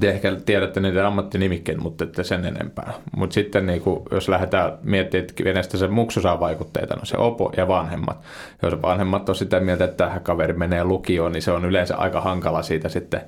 [0.00, 2.92] te ehkä tiedätte niiden ammattinimikkeet, mutta ette sen enempää.
[3.16, 7.16] Mutta sitten niin kuin, jos lähdetään miettimään, että kenestä se muksu saa vaikutteita, no se
[7.16, 8.20] opo ja vanhemmat.
[8.62, 12.20] Jos vanhemmat on sitä mieltä, että tähän kaveri menee lukioon, niin se on yleensä aika
[12.20, 13.20] hankala siitä sitten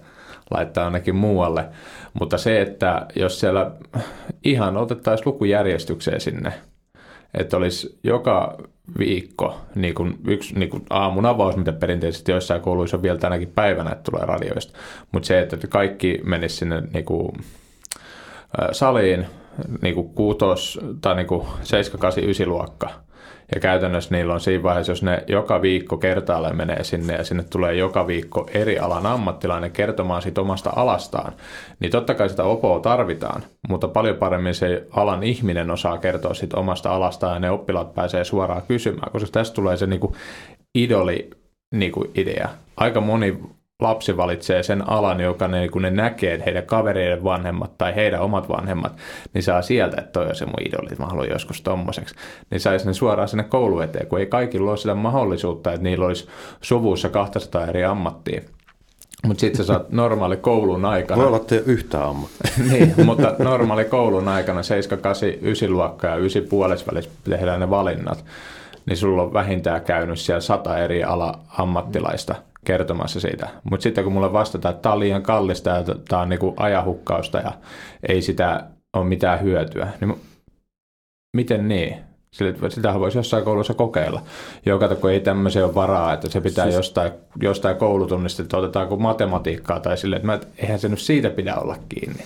[0.50, 1.64] laittaa ainakin muualle.
[2.20, 3.70] Mutta se, että jos siellä
[4.44, 6.52] ihan otettaisiin lukujärjestykseen sinne,
[7.34, 8.58] että olisi joka
[8.98, 13.52] viikko niin kuin yksi niin kuin aamun avaus, mitä perinteisesti joissain kouluissa on vielä tänäkin
[13.54, 14.78] päivänä, että tulee radioista.
[15.12, 17.32] Mutta se, että kaikki menisi sinne niin kuin,
[18.72, 19.26] saliin,
[19.82, 22.90] niin kuin kuutos tai niin kuin 7, 8, 9 luokka–
[23.54, 27.42] ja käytännössä niillä on siinä vaiheessa, jos ne joka viikko kertaalleen menee sinne ja sinne
[27.42, 31.32] tulee joka viikko eri alan ammattilainen kertomaan siitä omasta alastaan,
[31.80, 36.56] niin totta kai sitä opoa tarvitaan, mutta paljon paremmin se alan ihminen osaa kertoa siitä
[36.56, 40.16] omasta alastaan ja ne oppilaat pääsee suoraan kysymään, koska tästä tulee se niinku
[40.74, 41.30] idoli
[41.74, 42.48] niinku idea.
[42.76, 43.38] Aika moni
[43.82, 48.48] lapsi valitsee sen alan, joka ne, kun ne näkee, heidän kavereiden vanhemmat tai heidän omat
[48.48, 48.96] vanhemmat,
[49.34, 52.14] niin saa sieltä, että toi on se mun idoli, että mä haluan joskus tommoseksi.
[52.50, 56.06] Niin saisi ne suoraan sinne koulu eteen, kun ei kaikilla ole sitä mahdollisuutta, että niillä
[56.06, 56.28] olisi
[56.60, 58.40] suvussa 200 eri ammattia.
[59.26, 61.18] Mutta sitten sä saat normaali koulun aikana.
[61.18, 62.50] Voi olla, että yhtään ammattia.
[62.70, 68.24] niin, mutta normaali koulun aikana 7, 8, 9 luokkaa ja 9 puolesvälissä tehdään ne valinnat.
[68.86, 72.34] Niin sulla on vähintään käynyt siellä sata eri ala ammattilaista
[72.64, 73.48] kertomassa siitä.
[73.70, 77.38] Mutta sitten kun mulle vastataan, että tämä on liian kallista ja tämä on niinku ajahukkausta
[77.38, 77.52] ja
[78.08, 78.64] ei sitä
[78.96, 80.20] ole mitään hyötyä, niin
[81.36, 81.96] miten niin?
[82.68, 84.22] Sitähän voisi jossain koulussa kokeilla.
[84.66, 86.76] Joka kun ei tämmöisiä ole varaa, että se pitää siis...
[86.76, 91.54] jostain, jostain koulutunnista, että otetaanko matematiikkaa tai sille, että mä, eihän se nyt siitä pidä
[91.54, 92.24] olla kiinni.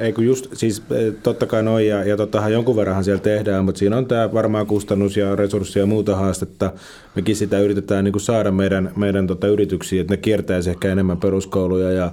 [0.00, 3.64] Ei kun just, siis e, totta kai noin ja, ja tottahan jonkun verran siellä tehdään,
[3.64, 6.72] mutta siinä on tämä varmaan kustannus ja resurssi ja muuta haastetta.
[7.16, 11.20] Mekin sitä yritetään niin kuin saada meidän, meidän tota yrityksiin, että ne kiertäisi ehkä enemmän
[11.20, 12.12] peruskouluja ja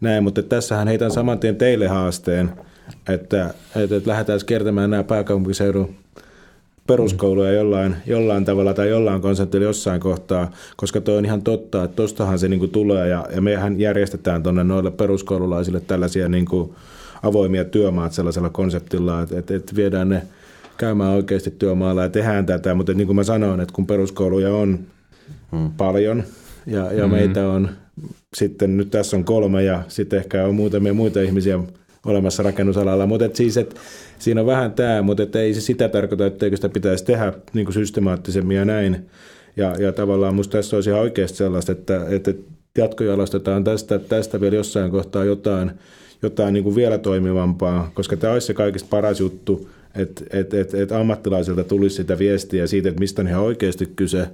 [0.00, 2.50] näin, mutta tässähän heitän saman tien teille haasteen,
[3.08, 5.94] että, että, että lähdetään kiertämään nämä pääkaupunkiseudun
[6.86, 11.96] peruskouluja jollain, jollain tavalla tai jollain konseptilla jossain kohtaa, koska tuo on ihan totta, että
[11.96, 16.74] tostahan se niinku tulee ja, ja mehän järjestetään tuonne noille peruskoululaisille tällaisia niinku
[17.24, 20.22] avoimia työmaat sellaisella konseptilla, että, että, että viedään ne
[20.76, 24.78] käymään oikeasti työmaalla ja tehdään tätä, mutta niin kuin mä sanoin, että kun peruskouluja on
[25.52, 25.70] hmm.
[25.76, 26.24] paljon
[26.66, 27.68] ja, ja hmm meitä on
[28.34, 31.58] sitten, nyt tässä on kolme ja sitten ehkä on muutamia muita ihmisiä
[32.06, 33.76] olemassa rakennusalalla, mutta et siis, et,
[34.18, 37.66] siinä on vähän tämä, mutta et ei se sitä tarkoita, etteikö sitä pitäisi tehdä niin
[37.66, 39.06] kuin systemaattisemmin ja näin.
[39.56, 42.34] Ja, ja tavallaan musta tässä olisi ihan oikeasti sellaista, että, että
[42.78, 45.70] jatkojalostetaan tästä, tästä vielä jossain kohtaa jotain,
[46.24, 50.74] jotain niin kuin vielä toimivampaa, koska tämä olisi se kaikista paras juttu, että et, et,
[50.74, 54.28] et ammattilaisilta tulisi sitä viestiä siitä, että mistä on ihan oikeasti kyse.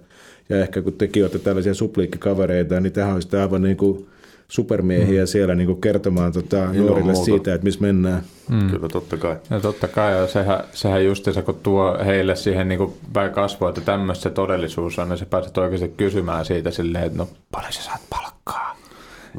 [0.49, 4.07] Ja ehkä kun tekin olette tällaisia supliikkikavereita, niin tähän olisi aivan niin kuin
[4.49, 5.27] supermiehiä mm.
[5.27, 8.23] siellä niin kuin kertomaan tota, nuorille siitä, että missä mennään.
[8.49, 8.71] Mm.
[8.71, 9.37] Kyllä, totta kai.
[9.51, 11.01] Ja totta kai, ja sehän, sehän
[11.33, 15.19] se, kun tuo heille siihen niin kuin päin kasvua, että tämmöistä se todellisuus on, niin
[15.19, 18.80] se pääset oikeasti kysymään siitä silleen, että no paljon sä saat palkkaa.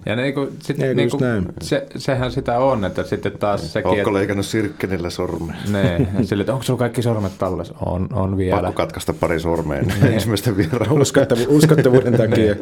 [0.06, 1.24] Ja niin kuin, sit, Ei, niin kuin,
[1.62, 3.92] se, sehän sitä on, että sitten taas sekin...
[3.92, 5.56] Oletko leikannut sirkkenillä sormea?
[5.72, 7.74] Nee, sille, että onko sulla kaikki sormet tallessa?
[7.86, 8.56] On, on vielä.
[8.62, 11.02] Pakko katkaista pari sormea niin ensimmäistä vieraan.
[11.02, 12.56] Uskottavu, uskottavuuden takia.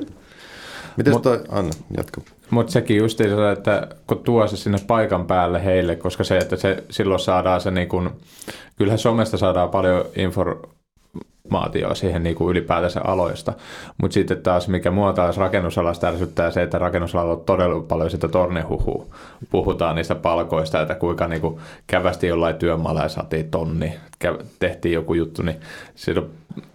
[0.98, 2.22] Miten Mut, toi, Anna, jatka.
[2.50, 6.56] Mutta sekin just se, että kun tuo se sinne paikan päälle heille, koska se, että
[6.56, 8.10] se silloin saadaan se niin kuin,
[8.78, 10.79] kyllähän somesta saadaan paljon informaatiota
[11.94, 13.54] siihen niin kuin ylipäätänsä aloista.
[13.98, 18.28] Mutta sitten taas, mikä mua taas rakennusalasta ärsyttää se, että rakennusalalla on todella paljon sitä
[18.28, 19.06] tornehuhua.
[19.52, 23.94] Puhutaan niistä palkoista, että kuinka niin kuin kävästi jollain työmaalla ja saatiin tonni,
[24.60, 25.58] tehtiin joku juttu, niin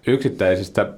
[0.06, 0.88] yksittäisistä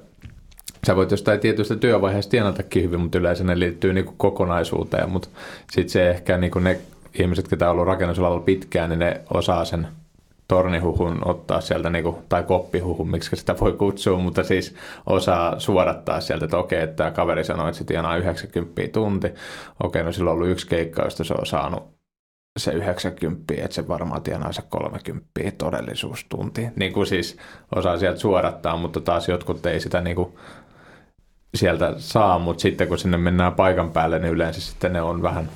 [0.87, 5.09] Sä voit jostain tietystä työvaiheesta tienatakin hyvin, mutta yleensä ne liittyy niin kuin kokonaisuuteen.
[5.09, 5.29] Mutta
[5.71, 6.79] sitten se ehkä niin kuin ne
[7.19, 9.87] ihmiset, jotka on ollut rakennusalalla pitkään, niin ne osaa sen
[10.47, 16.21] tornihuhun ottaa sieltä, niin kuin, tai koppihuhun, miksi sitä voi kutsua, mutta siis osaa suodattaa
[16.21, 19.27] sieltä, että okei, että tämä kaveri sanoi, että se tienaa 90 tunti.
[19.83, 21.97] Okei, no silloin on ollut yksi keikka, josta se on saanut
[22.57, 26.67] se 90, että se varmaan tienaa se 30 todellisuustunti.
[26.75, 27.37] Niin kuin siis
[27.75, 30.33] osaa sieltä suodattaa, mutta taas jotkut ei sitä niin kuin
[31.55, 35.49] sieltä saa, mutta sitten kun sinne mennään paikan päälle, niin yleensä sitten ne on vähän,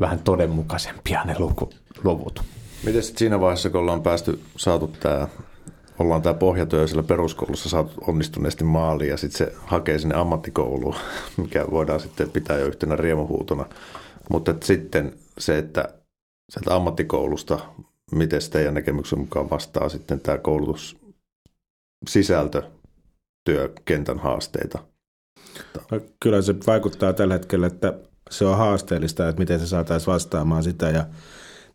[0.00, 1.70] vähän todenmukaisempia ne luku,
[2.04, 2.42] luvut.
[2.84, 5.28] Miten siinä vaiheessa, kun ollaan päästy, saatu tämä,
[5.98, 10.94] ollaan tämä pohjatyö siellä peruskoulussa saatu onnistuneesti maaliin ja sitten se hakee sinne ammattikouluun,
[11.36, 13.66] mikä voidaan sitten pitää jo yhtenä riemuhuutona.
[14.30, 15.88] Mutta sitten se, että
[16.50, 17.58] sieltä ammattikoulusta,
[18.12, 20.96] miten teidän näkemyksen mukaan vastaa sitten tämä koulutus
[22.08, 22.62] sisältö
[23.44, 24.78] työkentän haasteita?
[25.90, 27.94] No, kyllä se vaikuttaa tällä hetkellä, että
[28.30, 30.90] se on haasteellista, että miten se saataisiin vastaamaan sitä.
[30.90, 31.06] Ja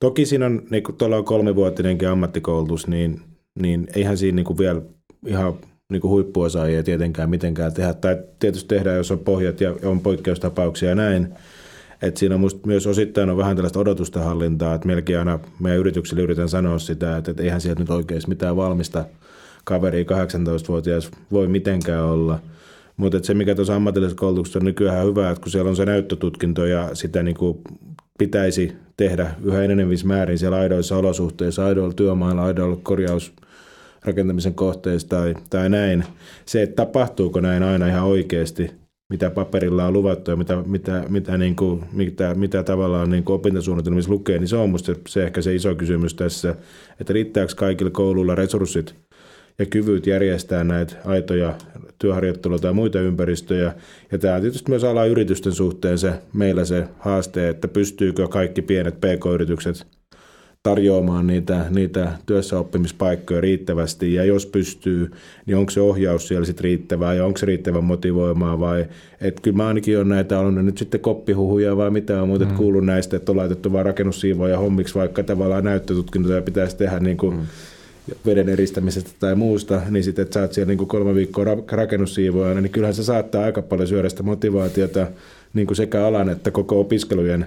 [0.03, 3.21] toki siinä on, niin kuin tuolla on kolmivuotinenkin ammattikoulutus, niin,
[3.59, 4.81] niin eihän siinä niin vielä
[5.27, 5.53] ihan
[5.91, 7.93] niin huippuosaajia tietenkään mitenkään tehdä.
[7.93, 11.33] Tai tietysti tehdään, jos on pohjat ja on poikkeustapauksia ja näin.
[12.01, 15.79] Et siinä on musta myös osittain on vähän tällaista odotusta hallintaa, että melkein aina meidän
[15.79, 19.05] yrityksille yritän sanoa sitä, että, että eihän sieltä nyt oikeasti mitään valmista–
[19.63, 22.39] kaveri 18-vuotias voi mitenkään olla.
[22.97, 26.65] Mutta se, mikä tuossa ammatillisessa koulutuksessa on nykyään hyvä, että kun siellä on se näyttötutkinto
[26.65, 27.57] ja sitä niin kuin
[28.19, 33.33] pitäisi tehdä yhä enenevissä määrin siellä aidoissa olosuhteissa, aidoilla työmailla, aidoilla korjaus
[34.05, 36.03] rakentamisen kohteissa tai, tai näin.
[36.45, 38.71] Se, että tapahtuuko näin aina ihan oikeasti,
[39.09, 43.35] mitä paperilla on luvattu ja mitä, mitä, mitä, niin kuin, mitä, mitä tavallaan niin kuin
[43.35, 46.55] opintosuunnitelmissa lukee, niin se on minusta se ehkä se iso kysymys tässä,
[46.99, 48.95] että riittääkö kaikilla kouluilla resurssit
[49.59, 51.55] ja kyvyt järjestää näitä aitoja
[52.03, 53.73] työharjoittelua tai muita ympäristöjä.
[54.11, 58.61] Ja tämä on tietysti myös ala yritysten suhteen se, meillä se haaste, että pystyykö kaikki
[58.61, 59.87] pienet pk-yritykset
[60.63, 65.11] tarjoamaan niitä, niitä työssäoppimispaikkoja riittävästi, ja jos pystyy,
[65.45, 68.85] niin onko se ohjaus siellä sitten riittävää, ja onko se riittävän motivoimaa, vai
[69.21, 72.55] että kyllä mä ainakin on näitä, on nyt sitten koppihuhuja vai mitä on, mutta mm.
[72.55, 77.35] kuullut näistä, että on laitettu vain rakennussiivoja hommiksi, vaikka tavallaan näyttötutkintoja pitäisi tehdä niin kuin
[77.35, 77.45] mm
[78.25, 82.61] veden eristämisestä tai muusta, niin sitten, että sä oot siellä niin kuin kolme viikkoa rakennussiivoajana,
[82.61, 85.07] niin kyllähän se saattaa aika paljon syödä sitä motivaatiota
[85.53, 87.45] niin kuin sekä alan että koko opiskelujen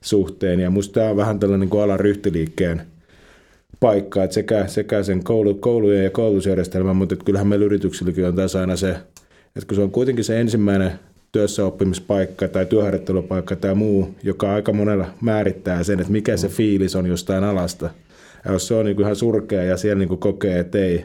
[0.00, 0.60] suhteen.
[0.60, 2.82] Ja musta tämä on vähän tällainen niin kuin alan ryhtiliikkeen
[3.80, 8.36] paikka, että sekä, sekä sen koulu, koulujen ja koulutusjärjestelmän, mutta että kyllähän meillä yrityksilläkin on
[8.36, 8.90] tässä aina se,
[9.56, 10.92] että kun se on kuitenkin se ensimmäinen
[11.32, 17.06] työssäoppimispaikka tai työharjoittelupaikka tai muu, joka aika monella määrittää sen, että mikä se fiilis on
[17.06, 17.90] jostain alasta.
[18.44, 21.04] Ja jos se on niin ihan surkea ja siellä niin kokee, että ei,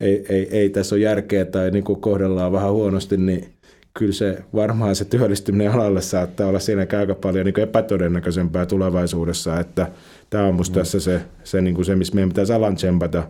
[0.00, 3.46] ei, ei, ei tässä ole järkeä tai niin kohdellaan vähän huonosti, niin
[3.94, 9.86] kyllä se varmaan se työllistyminen alalle saattaa olla siinä aika paljon niin epätodennäköisempää tulevaisuudessa, että
[10.30, 10.80] tämä on musta mm.
[10.80, 13.22] tässä se, se, niin kuin se, missä meidän pitäisi alan tsempata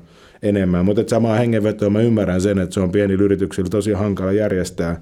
[0.42, 0.84] enemmän.
[0.84, 5.00] Mutta samaa hengenvetoa mä ymmärrän sen, että se on pieni yrityksillä tosi hankala järjestää.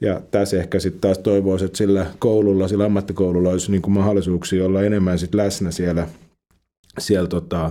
[0.00, 4.64] Ja tässä ehkä sitten taas toivoisi, että sillä koululla, sillä ammattikoululla olisi niin kuin mahdollisuuksia
[4.64, 6.06] olla enemmän sit läsnä siellä,
[6.98, 7.70] siellä, tota,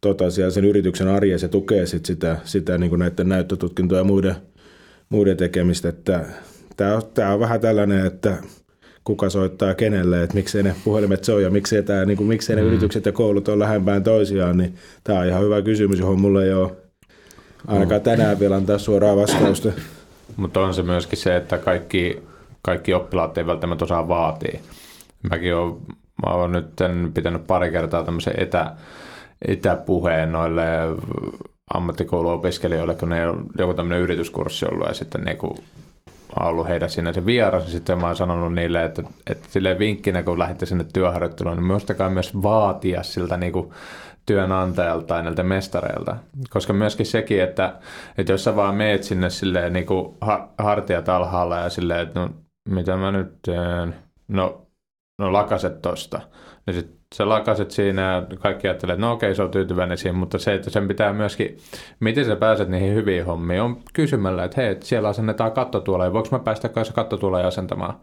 [0.00, 4.04] tota, siellä sen yrityksen arjessa ja tukee sit sitä, sitä niin kuin näiden näyttötutkintoja ja
[4.04, 4.36] muiden,
[5.08, 5.88] muiden tekemistä.
[5.88, 6.24] Että
[6.76, 8.36] tämä, on, tämä on vähän tällainen, että
[9.04, 12.62] kuka soittaa kenelle, että miksei ne puhelimet soi ja miksei, tämä, niin kuin, miksei ne
[12.62, 12.68] mm.
[12.68, 16.52] yritykset ja koulut on lähempään toisiaan, niin tämä on ihan hyvä kysymys, johon mulle ei
[16.52, 16.72] ole
[17.66, 18.04] ainakaan no.
[18.04, 19.72] tänään vielä antaa suoraa vastausta.
[20.36, 22.22] Mutta on se myöskin se, että kaikki,
[22.62, 24.60] kaikki oppilaat ei välttämättä osaa vaatia.
[25.30, 25.74] Mäkin olen,
[26.26, 26.70] mä olen nyt
[27.14, 28.72] pitänyt pari kertaa tämmöisen etä,
[29.48, 30.64] etäpuheen noille
[31.74, 35.54] ammattikouluopiskelijoille, kun ne on joku tämmöinen yrityskurssi ollut ja sitten niin kuin
[36.40, 40.22] ollut heidän sinne se vieras, ja sitten mä oon sanonut niille, että, että silleen vinkkinä,
[40.22, 43.70] kun lähdette sinne työharjoitteluun, niin muistakaa myös vaatia siltä niin kuin
[44.26, 46.16] työnantajalta tai näiltä mestareilta.
[46.50, 47.74] Koska myöskin sekin, että,
[48.18, 50.16] että jos sä vaan meet sinne silleen niin kuin
[50.58, 52.28] hartiat alhaalla ja silleen, että no
[52.68, 53.94] mitä mä nyt teen,
[54.28, 54.61] no,
[55.18, 56.20] no lakaset tosta.
[56.66, 60.16] Niin sit sä lakaset siinä ja kaikki ajattelee, että no okei, se on tyytyväinen siihen,
[60.16, 61.58] mutta se, että sen pitää myöskin,
[62.00, 66.28] miten sä pääset niihin hyviin hommiin, on kysymällä, että hei, siellä asennetaan kattotuola, ja voiko
[66.32, 67.94] mä päästä kanssa kattotuola asentamaan?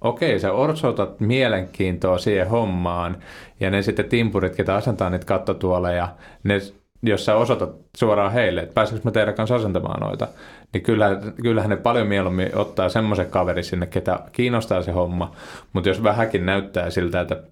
[0.00, 3.16] Okei, sä osoitat mielenkiintoa siihen hommaan,
[3.60, 6.08] ja ne sitten timpurit, ketä asentaa niitä kattotuoleja,
[6.42, 6.60] ne
[7.02, 10.28] jos sä osoitat suoraan heille, että pääseekö mä teidän kanssa asentamaan noita,
[10.72, 15.34] niin kyllähän, kyllähän ne paljon mieluummin ottaa semmoisen kaveri sinne, ketä kiinnostaa se homma.
[15.72, 17.42] Mutta jos vähänkin näyttää siltä, että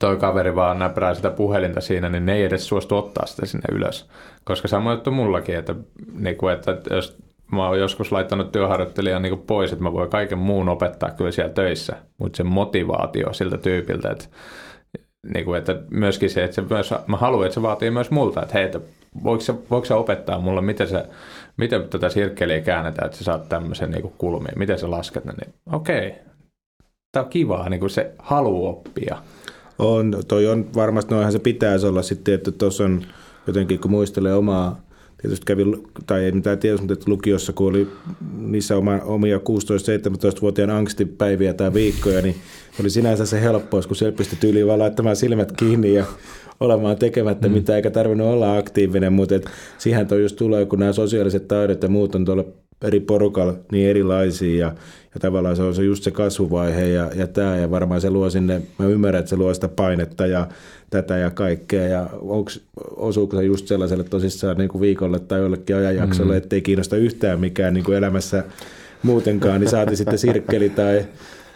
[0.00, 3.66] toi kaveri vaan näprää sitä puhelinta siinä, niin ne ei edes suostu ottaa sitä sinne
[3.72, 4.08] ylös.
[4.44, 5.74] Koska samoin juttu mullakin, että,
[6.12, 7.18] niin kuin, että jos
[7.52, 11.52] mä oon joskus laittanut työharjoittelijan niin pois, että mä voin kaiken muun opettaa kyllä siellä
[11.52, 14.24] töissä, mutta se motivaatio siltä tyypiltä, että,
[15.34, 18.42] niin kuin, että myöskin se, että se myös, mä haluan, että se vaatii myös multa,
[18.42, 18.80] että hei, että
[19.24, 21.06] voiko, voiko sä opettaa mulle, miten, se,
[21.60, 25.54] miten tätä sirkkeliä käännetään, että sä saat tämmöisen niin kulmiin, miten sä lasket ne, niin
[25.72, 26.14] okei,
[27.12, 29.16] tämä on kivaa, niin kuin se halu oppia.
[29.78, 33.02] On, toi on varmasti, noinhan se pitäisi olla sitten, että tuossa on
[33.46, 34.80] jotenkin, kun muistelee omaa,
[35.22, 35.64] tietysti kävi,
[36.06, 37.88] tai ei mitään tiedä, mutta lukiossa, kun oli
[38.38, 42.36] niissä oma, omia 16-17-vuotiaan angstipäiviä tai viikkoja, niin
[42.80, 46.04] oli sinänsä se helppous, kun siellä pystyi tyyliin vaan laittamaan silmät kiinni ja
[46.60, 47.54] olemaan tekemättä mm.
[47.54, 49.44] mitään, eikä tarvinnut olla aktiivinen, mutta et
[49.78, 52.44] siihen toi just tulee, kun nämä sosiaaliset taidot ja muut on tuolla
[52.82, 54.74] eri porukalla niin erilaisia ja,
[55.14, 58.30] ja tavallaan se on se just se kasvuvaihe ja, ja tämä ja varmaan se luo
[58.30, 60.48] sinne, mä ymmärrän, että se luo sitä painetta ja
[60.90, 62.60] tätä ja kaikkea ja onks,
[62.96, 66.36] osuuko se just sellaiselle tosissaan niin kuin viikolle tai jollekin ajanjaksolle, mm.
[66.36, 68.44] ettei kiinnosta yhtään mikään niin kuin elämässä
[69.02, 71.04] muutenkaan, niin saati sitten sirkkeli tai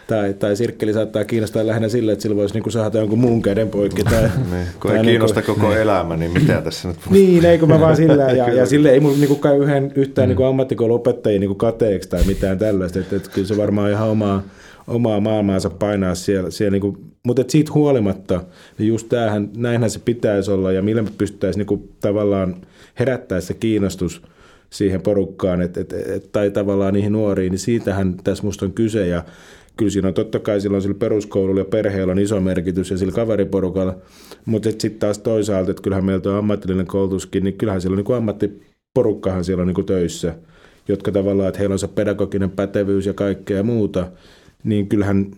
[0.07, 3.69] tai, tai sirkkeli saattaa kiinnostaa lähinnä sille, että sillä voisi niinku saada jonkun muun käden
[3.69, 4.03] poikki.
[4.03, 5.81] Tai, niin, kun tai ei kiinnosta niinku, koko niin.
[5.81, 9.19] elämä, niin mitä tässä nyt Niin, eikö mä vaan sillä, ja, ja sille ei mun
[9.19, 10.29] niinku käy yhden, yhtään mm.
[10.29, 14.43] niinku ammattikouluopettajia niinku kateeksi tai mitään tällaista, että, että kyllä se varmaan ihan omaa,
[14.87, 16.51] omaa maailmaansa painaa siellä.
[16.51, 18.43] siellä niinku, mutta et siitä huolimatta,
[18.77, 22.55] niin just tämähän, näinhän se pitäisi olla, ja millä me pystyttäisiin niinku tavallaan
[22.99, 24.21] herättää se kiinnostus
[24.69, 29.07] siihen porukkaan, et, et, et, tai tavallaan niihin nuoriin, niin siitähän tässä musta on kyse,
[29.07, 29.23] ja
[29.77, 33.13] kyllä siinä on totta kai silloin sillä peruskoululla ja perheellä on iso merkitys ja sillä
[33.13, 33.95] kaveriporukalla,
[34.45, 38.17] mutta sitten taas toisaalta, että kyllähän meiltä on ammatillinen koulutuskin, niin kyllähän siellä on niin
[38.17, 40.35] ammattiporukkahan siellä on niin töissä,
[40.87, 44.07] jotka tavallaan, että heillä on se pedagoginen pätevyys ja kaikkea muuta,
[44.63, 45.31] niin kyllähän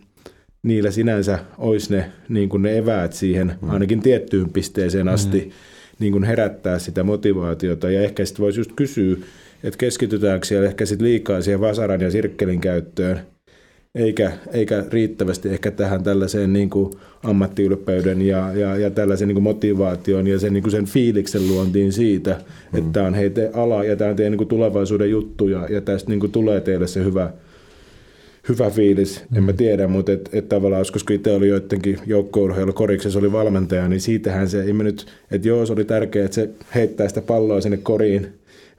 [0.63, 3.69] niillä sinänsä olisi ne, niin kuin ne eväät siihen mm.
[3.69, 5.51] ainakin tiettyyn pisteeseen asti mm.
[5.99, 7.91] niin kuin herättää sitä motivaatiota.
[7.91, 9.17] Ja ehkä sitten voisi just kysyä,
[9.63, 13.19] että keskitytäänkö siellä ehkä sitten liikaa siihen vasaran ja sirkkelin käyttöön–
[13.97, 16.91] eikä, eikä riittävästi ehkä tähän tällaiseen niin kuin
[17.23, 21.93] ammattiylpeyden ja, ja, ja tällaisen niin kuin motivaation ja sen, niin kuin sen fiiliksen luontiin
[21.93, 22.31] siitä,
[22.71, 22.79] mm.
[22.79, 26.09] että tämä on heitä ala ja tämä on teidän niin kuin tulevaisuuden juttu ja, tästä
[26.09, 27.33] niin kuin tulee teille se hyvä,
[28.49, 29.37] hyvä fiilis, mm.
[29.37, 29.57] en mä mm.
[29.57, 34.49] tiedä, mutta et, et tavallaan, koska itse oli joidenkin joukko koriksessa oli valmentaja, niin siitähän
[34.49, 38.27] se, nyt, että joo, se oli tärkeää, että se heittää sitä palloa sinne koriin,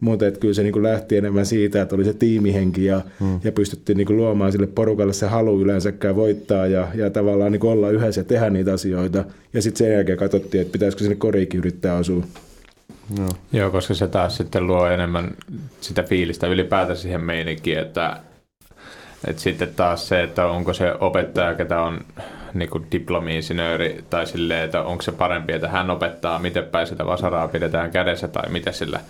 [0.01, 3.41] Mutta että kyllä se niin kuin lähti enemmän siitä, että oli se tiimihenki ja, hmm.
[3.45, 7.61] ja pystyttiin niin kuin luomaan sille porukalle se halu yleensäkään voittaa ja, ja tavallaan niin
[7.61, 9.25] kuin olla yhdessä ja tehdä niitä asioita.
[9.53, 12.25] Ja sitten sen jälkeen katsottiin, että pitäisikö sinne koriikin yrittää asua.
[13.17, 13.29] Joo.
[13.53, 15.31] Joo, koska se taas sitten luo enemmän
[15.81, 18.21] sitä fiilistä ylipäätään siihen meininkiin, että,
[19.27, 22.01] että sitten taas se, että onko se opettaja, ketä on
[22.55, 27.07] niin kuin diplomi-insinööri tai silleen, että onko se parempi, että hän opettaa, miten päin sitä
[27.07, 29.01] vasaraa pidetään kädessä tai mitä sillä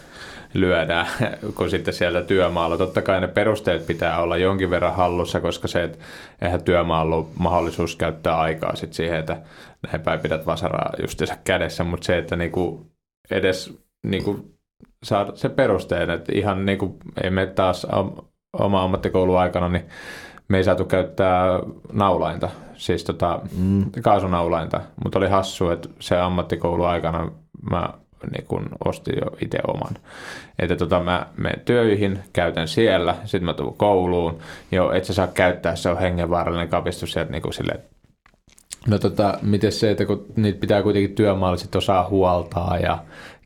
[0.55, 1.07] lyödään,
[1.55, 2.77] kun sitten sieltä työmaalla.
[2.77, 5.99] Totta kai ne perusteet pitää olla jonkin verran hallussa, koska se, että
[6.43, 9.43] eihän työmaalla ole mahdollisuus käyttää aikaa sit siihen, että
[9.87, 12.87] näin päin pidät vasaraa justiinsa kädessä, mutta se, että niinku
[13.31, 14.45] edes niinku
[15.05, 17.87] saa se perusteen, että ihan niinku, ei me taas
[18.53, 19.85] oma ammattikoulun aikana, niin
[20.49, 21.47] me ei saatu käyttää
[21.93, 23.85] naulainta, siis tota, mm.
[24.03, 27.31] kaasunaulainta, mutta oli hassu, että se ammattikoulu aikana
[27.71, 27.89] mä
[28.33, 29.95] niin kun ostin jo itse oman.
[30.59, 34.39] Että tota, mä menen töihin, käytän siellä, sitten mä tulen kouluun.
[34.73, 37.81] Jo, et sä saa käyttää, se on hengenvaarallinen kapistus sieltä niin sille.
[38.87, 42.99] No tota, miten se, että kun niitä pitää kuitenkin työmaalla sit osaa huoltaa ja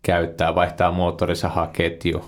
[0.03, 2.25] käyttää, vaihtaa moottorisahaketju.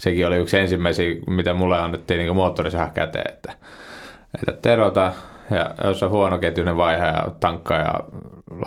[0.00, 3.52] Sekin oli yksi ensimmäisiä, mitä mulle annettiin niin moottorisaha käteen, että,
[4.34, 5.12] että terota,
[5.50, 7.94] ja jos on huono ketjunen vaihe ja tankkaa ja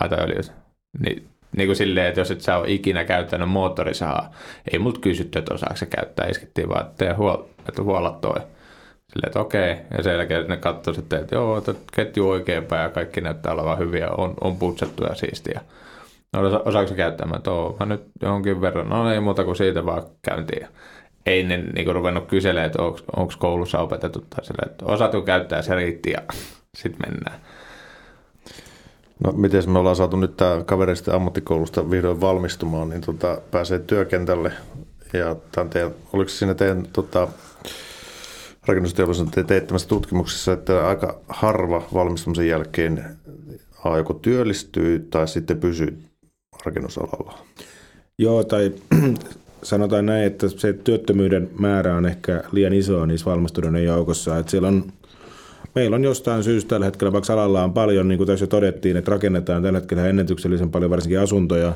[0.00, 0.54] laita öljyä,
[0.98, 4.30] niin niin kuin silleen, että jos et sä ole ikinä käyttänyt moottorisahaa,
[4.72, 8.40] ei multa kysytty, että osaako se käyttää, iskettiin vaan, että tee huol, että huolla toi.
[9.12, 12.88] Silleen, että okei, ja sen jälkeen ne katsoi sitten, että joo, että ketju oikeinpäin ja
[12.88, 15.60] kaikki näyttää olevan hyviä, on, on putsattu ja siistiä.
[16.32, 17.26] No osa, osaako se käyttää?
[17.26, 20.66] Mä, että mä nyt jonkin verran, no ei muuta kuin siitä vaan käyntiin.
[21.26, 22.82] Ei ne kuin, ruvennut kyselemään, että
[23.16, 26.22] onko koulussa opetettu tai silleen, että osaatko käyttää, se riitti ja
[26.80, 27.40] sitten mennään.
[29.24, 34.52] No miten me ollaan saatu nyt tämä kaverista ammattikoulusta vihdoin valmistumaan, niin tota, pääsee työkentälle.
[35.12, 35.36] Ja
[35.70, 37.28] teidän, oliko siinä teidän tota,
[38.66, 43.04] rakennusteollisuuden teettämässä tutkimuksessa, että aika harva valmistumisen jälkeen
[43.84, 45.98] A, joko työllistyy tai sitten pysyy
[46.64, 47.38] rakennusalalla?
[48.18, 48.72] Joo, tai
[49.62, 54.38] sanotaan näin, että se työttömyyden määrä on ehkä liian iso niissä valmistuneiden joukossa.
[54.38, 54.92] Että siellä on
[55.74, 58.96] meillä on jostain syystä tällä hetkellä, vaikka alalla on paljon, niin kuin tässä jo todettiin,
[58.96, 61.72] että rakennetaan tällä hetkellä ennätyksellisen paljon varsinkin asuntoja,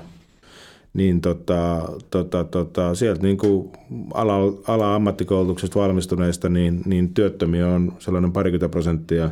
[0.95, 3.70] niin tota, tota, tota, sieltä niin kuin
[4.14, 4.34] ala,
[4.68, 9.30] ala ammattikoulutuksesta valmistuneista, niin, niin työttömiä on sellainen parikymmentä prosenttia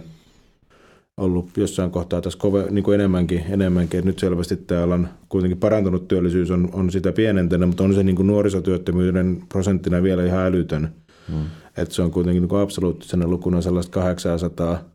[1.17, 3.99] ollut jossain kohtaa tässä kove, niin kuin enemmänkin, enemmänkin.
[3.99, 8.03] Et nyt selvästi täällä on kuitenkin parantunut työllisyys, on, on sitä pienentänyt, mutta on se
[8.03, 10.89] niin kuin nuorisotyöttömyyden prosenttina vielä ihan älytön.
[11.29, 11.45] Hmm.
[11.77, 14.93] Että se on kuitenkin niin absoluuttisena lukuna sellaista 800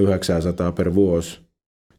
[0.00, 1.40] 900 per vuosi,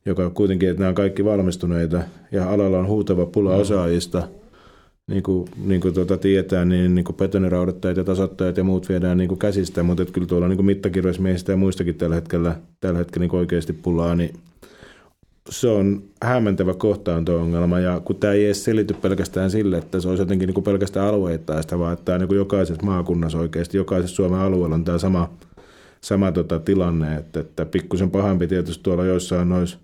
[0.05, 3.61] joka kuitenkin, että nämä on kaikki valmistuneita ja alalla on huutava pula mm.
[3.61, 4.28] osaajista.
[5.07, 9.17] Niin kuin, niin kuin tuota tietää, niin, niin kuin betoniraudattajat ja tasottajat ja muut viedään
[9.17, 13.28] niin kuin käsistä, mutta että kyllä tuolla niin mittakirjoismiehistä ja muistakin tällä hetkellä, tällä hetkellä
[13.28, 14.34] niin oikeasti pulaa, niin
[15.50, 20.22] se on hämmentävä kohtaanto-ongelma ja kun tämä ei edes selity pelkästään sille, että se olisi
[20.22, 24.39] jotenkin niin kuin pelkästään alueittaista, vaan että tämä niin kuin jokaisessa maakunnassa oikeasti, jokaisessa Suomen
[24.39, 25.30] alueella on tämä sama,
[26.02, 29.78] sama tota tilanne, että, että pikkusen pahempi tietysti tuolla joissain noissa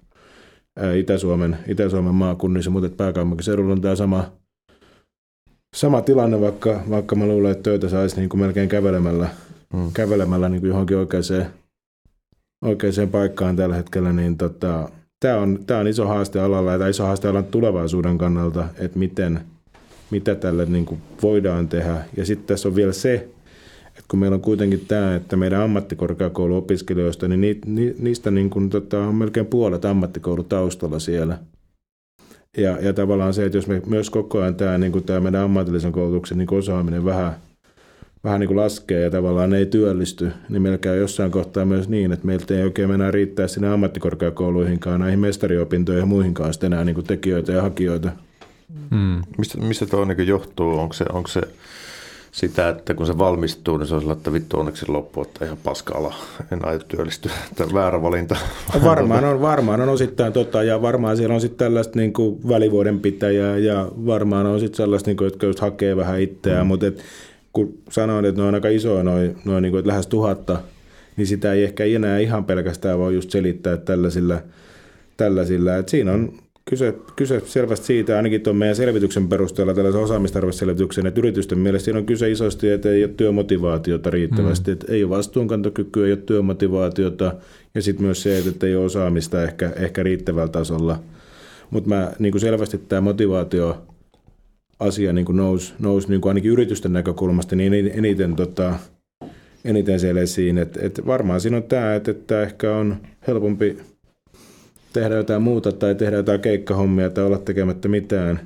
[0.95, 4.31] Itä-Suomen, Itä-Suomen maakunnissa, mutta pääkaupunkiseudulla on tämä sama,
[5.75, 9.29] sama tilanne, vaikka, vaikka mä luulen, että töitä saisi niin kuin melkein kävelemällä,
[9.73, 9.91] hmm.
[9.93, 11.45] kävelemällä niin kuin johonkin oikeaan,
[12.65, 14.89] oikeaan paikkaan tällä hetkellä, niin tota,
[15.21, 19.39] tämä on, tämä on iso haaste alalla ja iso haaste alan tulevaisuuden kannalta, että miten,
[20.11, 21.97] mitä tälle niin kuin voidaan tehdä.
[22.17, 23.13] Ja sitten tässä on vielä se,
[23.87, 28.69] että kun meillä on kuitenkin tämä, että meidän ammattikorkeakouluopiskelijoista, niin ni, ni, niistä niin kuin,
[28.69, 31.37] tota, on melkein puolet ammattikoulutaustalla siellä.
[32.57, 35.41] Ja, ja tavallaan se, että jos me myös koko ajan tämä, niin kuin tämä meidän
[35.41, 37.35] ammatillisen koulutuksen niin osaaminen vähän–
[38.23, 42.11] vähän niin kuin laskee ja tavallaan ei työllisty, niin meillä käy jossain kohtaa myös niin,
[42.11, 46.95] että meiltä ei oikein enää riittää sinne ammattikorkeakouluihinkaan, näihin mestariopintoihin ja muihinkaan sitten enää niin
[46.95, 48.09] kuin tekijöitä ja hakijoita.
[48.91, 49.21] Hmm.
[49.37, 50.79] Mistä, mistä tuo niin johtuu?
[50.79, 51.41] Onko se, onko se
[52.31, 55.57] sitä, että kun se valmistuu, niin se on sillä, että vittu onneksi loppu, että ihan
[55.63, 56.13] paskalla,
[56.51, 58.35] en aio työllistyä, että väärä valinta.
[58.83, 63.57] Varmaan on, varmaan on osittain tota, ja varmaan siellä on sitten tällaista niin kuin välivuodenpitäjää
[63.57, 66.67] ja varmaan on sitten sellaista, niin kuin, jotka just hakee vähän itseään, hmm.
[66.67, 67.03] mutta et,
[67.53, 70.59] kun sanoin, että ne on aika isoja, noin, noin niin kuin, lähes tuhatta,
[71.17, 74.41] niin sitä ei ehkä enää ihan pelkästään voi just selittää tällaisilla.
[75.17, 75.75] tällaisilla.
[75.75, 76.33] Et siinä on
[76.65, 81.99] kyse, kyse selvästi siitä, ainakin tuon meidän selvityksen perusteella, tällaisen osaamistarveselvityksen, että yritysten mielestä siinä
[81.99, 84.73] on kyse isosti, että ei ole työmotivaatiota riittävästi, mm.
[84.73, 87.33] että ei ole vastuunkantokykyä, ei ole työmotivaatiota
[87.75, 90.99] ja sitten myös se, että ei ole osaamista ehkä, ehkä riittävällä tasolla.
[91.69, 93.81] Mutta niin selvästi tämä motivaatio
[94.81, 98.75] asia niin kuin nousi, nousi niin kuin ainakin yritysten näkökulmasta niin eniten, tota,
[99.65, 100.57] eniten siellä esiin.
[100.57, 103.77] Et, et varmaan siinä on tämä, että, että ehkä on helpompi
[104.93, 108.39] tehdä jotain muuta tai tehdä jotain keikkahommia tai olla tekemättä mitään.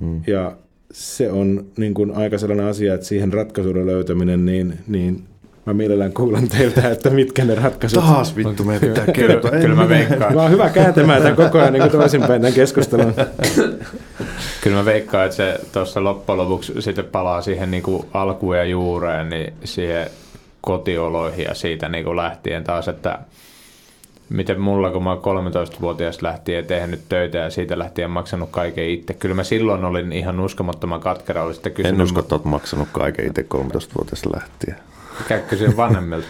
[0.00, 0.20] Hmm.
[0.26, 0.56] Ja
[0.92, 5.24] se on niin kuin aika sellainen asia, että siihen ratkaisuuden löytäminen, niin, niin
[5.66, 8.04] Mä mielellään kuulen teiltä, että mitkä ne ratkaisut.
[8.04, 9.50] Taas vittu, meidän pitää kertoa.
[9.50, 10.34] Kyllä, kyllä mä veikkaan.
[10.34, 13.14] Mä oon hyvä kääntämään tämän koko ajan niin toisinpäin tämän keskustelun.
[14.60, 18.64] Kyllä mä veikkaan, että se tuossa loppujen lopuksi sitten palaa siihen niin kuin alkuun ja
[18.64, 20.06] juureen, niin siihen
[20.60, 23.18] kotioloihin ja siitä niin kuin lähtien taas, että
[24.28, 29.14] miten mulla, kun mä oon 13-vuotias lähtien tehnyt töitä ja siitä lähtien maksanut kaiken itse.
[29.14, 31.44] Kyllä mä silloin olin ihan uskomattoman katkera.
[31.44, 34.76] Oli kysynyt, en usko, että oot maksanut kaiken itse 13-vuotias lähtien.
[35.28, 36.26] Käkkysin vanhemmilta.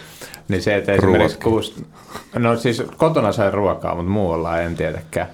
[0.48, 1.86] Niin se, että esimerkiksi kuusi...
[2.38, 5.28] No siis kotona sai ruokaa, mutta muualla en tiedäkään.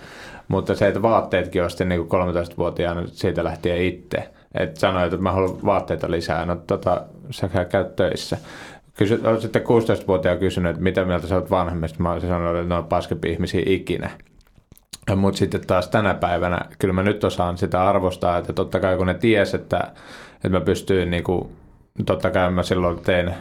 [0.49, 4.29] Mutta se, että vaatteetkin ostin niin 13-vuotiaana siitä lähtien itse.
[4.55, 6.47] Että sanoin, että mä haluan vaatteita lisää.
[6.47, 8.39] No tota, sä käyt töissä.
[8.95, 12.03] Kysy, sitten 16-vuotiaan kysynyt, että mitä mieltä sä oot vanhemmista.
[12.03, 14.11] Mä olisin sanonut, että ne on paskempi ihmisiä ikinä.
[15.17, 19.07] Mutta sitten taas tänä päivänä, kyllä mä nyt osaan sitä arvostaa, että totta kai kun
[19.07, 19.93] ne ties, että,
[20.35, 21.53] että mä pystyin niinku
[22.07, 23.33] totta kai mä silloin tein 13-14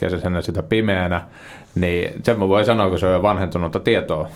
[0.00, 1.22] kesäisenä sitä pimeänä,
[1.74, 4.28] niin sen mä voin sanoa, kun se on jo vanhentunutta tietoa.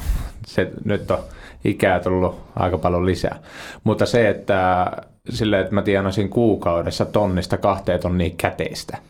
[0.46, 1.18] Se, nyt on
[1.64, 3.38] ikää tullut aika paljon lisää.
[3.84, 4.86] Mutta se, että
[5.28, 8.98] sille, että mä tienasin kuukaudessa tonnista kahteen tonnia käteistä–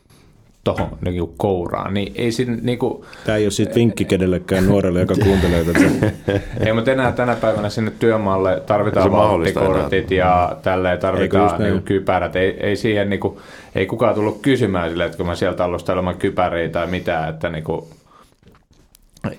[0.75, 1.95] tuohon niin kouraan.
[1.95, 6.13] Niin ei siinä, niin kuin, Tämä ei ole sitten vinkki kenellekään nuorelle, joka kuuntelee tätä.
[6.67, 12.37] ei, mutta enää tänä päivänä sinne työmaalle tarvitaan valttikortit ja tälleen tarvitaan niin kypärät.
[12.37, 13.39] Ei, ei siihen niin kuin,
[13.75, 17.65] ei kukaan tullut kysymään sille, että kun mä sieltä alustelemaan kypäriä tai mitään, että niin
[17.65, 17.85] kuin,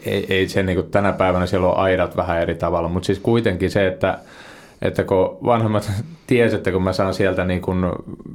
[0.05, 3.19] ei, ei se niin kuin, tänä päivänä siellä on aidat vähän eri tavalla, mutta siis
[3.19, 4.19] kuitenkin se, että
[4.81, 5.91] että kun vanhemmat
[6.27, 7.85] tiesi, että kun mä saan sieltä niin kuin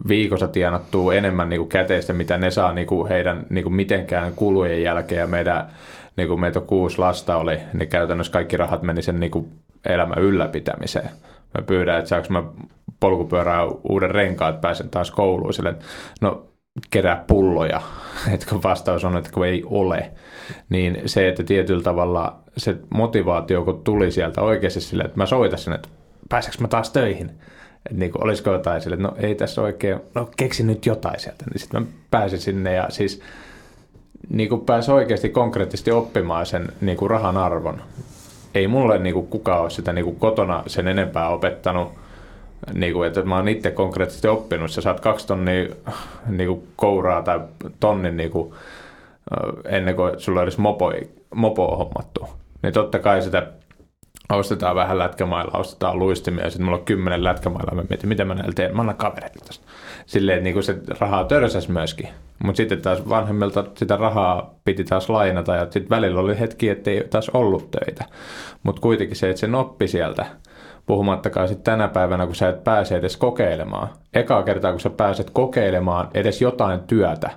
[0.08, 4.32] viikossa tienattua enemmän niin kuin käteistä, mitä ne saa niin kuin heidän niin kuin mitenkään
[4.36, 5.66] kulujen jälkeen ja meidän,
[6.16, 9.48] niin kuin meitä kuusi lasta oli, niin käytännössä kaikki rahat meni sen niin kuin
[9.86, 11.10] elämän ylläpitämiseen.
[11.58, 12.42] Mä pyydän, että saanko mä
[13.00, 15.54] polkupyörää uuden renkaan, että pääsen taas kouluun.
[15.54, 15.74] Sille,
[16.20, 16.46] no
[16.90, 17.82] kerää pulloja,
[18.34, 20.12] että kun vastaus on, että kun ei ole,
[20.68, 25.58] niin se, että tietyllä tavalla se motivaatio, kun tuli sieltä oikeasti sille, että mä soitan
[25.58, 25.88] sen, että
[26.32, 27.30] pääseekö mä taas töihin?
[27.90, 31.20] Et niin kuin, olisiko jotain sille, että no ei tässä oikein, no keksin nyt jotain
[31.20, 31.44] sieltä.
[31.50, 33.22] Niin sitten mä pääsin sinne ja siis
[34.28, 37.82] niin kuin pääsi oikeasti konkreettisesti oppimaan sen niin kuin rahan arvon.
[38.54, 41.92] Ei mulle niin kuin kukaan ole sitä niin kuin kotona sen enempää opettanut,
[42.74, 44.70] niin kuin, että mä oon itse konkreettisesti oppinut.
[44.70, 45.68] Sä saat kaksi tonnia
[46.26, 47.40] niin kuin kouraa tai
[47.80, 48.54] tonnin niin kuin,
[49.64, 50.92] ennen kuin sulla olisi mopo,
[51.34, 52.28] mopo hommattu.
[52.62, 53.46] Niin totta kai sitä
[54.36, 57.74] ostetaan vähän lätkämailla, ostetaan luistimia ja sitten mulla on kymmenen lätkämailla.
[57.74, 58.76] Mä mietin, mitä mä näillä teen.
[58.76, 59.66] Mä annan kavereille tästä.
[60.06, 62.08] Silleen, että niinku se rahaa törsäs myöskin.
[62.44, 66.90] Mutta sitten taas vanhemmilta sitä rahaa piti taas lainata ja sitten välillä oli hetki, että
[66.90, 68.04] ei taas ollut töitä.
[68.62, 70.26] Mutta kuitenkin se, että se noppi sieltä,
[70.86, 73.88] puhumattakaan sitten tänä päivänä, kun sä et pääse edes kokeilemaan.
[74.14, 77.30] Ekaa kertaa, kun sä pääset kokeilemaan edes jotain työtä,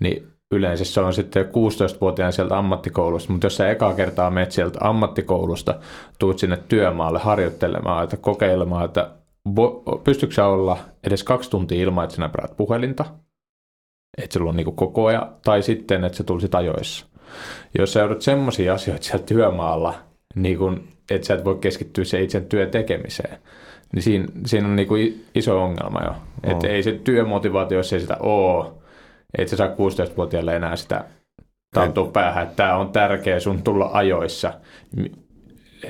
[0.00, 4.78] niin yleensä se on sitten 16-vuotiaan sieltä ammattikoulusta, mutta jos sä ekaa kertaa menet sieltä
[4.82, 5.80] ammattikoulusta,
[6.18, 9.10] tuut sinne työmaalle harjoittelemaan, että kokeilemaan, että
[10.04, 13.04] pystytkö sä olla edes kaksi tuntia ilman, että sinä päät puhelinta,
[14.22, 17.06] että sulla on niin koko ajan, tai sitten, että se tulisit ajoissa.
[17.78, 19.94] Jos sä joudut semmoisia asioita siellä työmaalla,
[20.34, 23.38] niin kun, että sä et voi keskittyä se itse työn tekemiseen,
[23.92, 26.10] niin siinä, siinä on niin iso ongelma jo.
[26.10, 26.52] Oh.
[26.52, 28.79] Että ei se työmotivaatio, jos ei sitä ole,
[29.38, 31.04] et sä saa 16-vuotiaalle enää sitä
[31.74, 34.52] tauttua päähän, että tämä on tärkeä sun tulla ajoissa.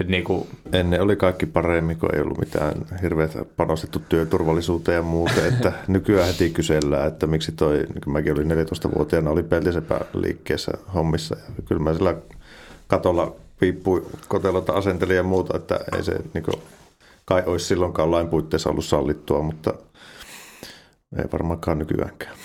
[0.01, 0.47] Et niinku...
[0.73, 5.47] Ennen oli kaikki paremmin, kun ei ollut mitään hirveätä panostettu työturvallisuuteen ja muuta.
[5.47, 10.73] Että nykyään heti kysellään, että miksi toi, niin kun mäkin olin 14-vuotiaana, oli peltisepä liikkeessä
[10.95, 11.37] hommissa.
[11.57, 12.15] Ja kyllä mä sillä
[12.87, 16.63] katolla piippu kotelota asentelin ja muuta, että ei se niin kuin,
[17.25, 19.75] kai olisi silloinkaan lain puitteissa ollut sallittua, mutta
[21.19, 22.37] ei varmaankaan nykyäänkään.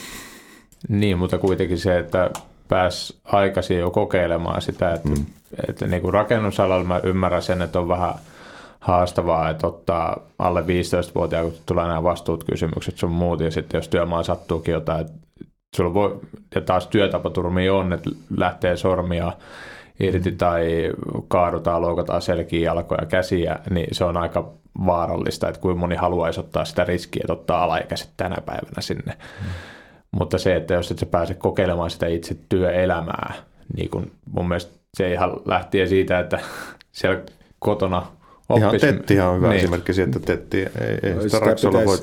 [0.90, 2.30] Niin, mutta kuitenkin se, että
[2.68, 5.26] pääs aikaisin jo kokeilemaan sitä, että, mm.
[5.70, 8.14] että niin kuin rakennusalalla mä ymmärrän sen, että on vähän
[8.80, 13.88] haastavaa, että ottaa alle 15-vuotiaan, kun tulee nämä vastuut kysymykset sun muut, ja sitten jos
[13.88, 15.14] työmaa sattuukin jotain, että
[15.76, 16.20] sulla voi,
[16.56, 19.34] ja taas työtapaturmia on, että lähtee sormia
[20.00, 20.92] irti tai
[21.28, 24.50] kaadutaan, loukataan selkiä, jalkoja, käsiä, niin se on aika
[24.86, 29.14] vaarallista, että kuinka moni haluaisi ottaa sitä riskiä, että ottaa alaikäiset tänä päivänä sinne.
[29.42, 29.50] Mm
[30.20, 33.34] mutta se, että jos et sä pääse kokeilemaan sitä itse työelämää,
[33.78, 36.40] niin kun mun mielestä se ihan lähtien siitä, että
[36.92, 37.22] siellä
[37.60, 38.08] kotona
[38.58, 39.60] Ihan Tettihan on hyvä niin.
[39.60, 40.68] esimerkki siitä, että Tetti ei,
[41.04, 41.98] ei sitä, sitä Raksolla voi,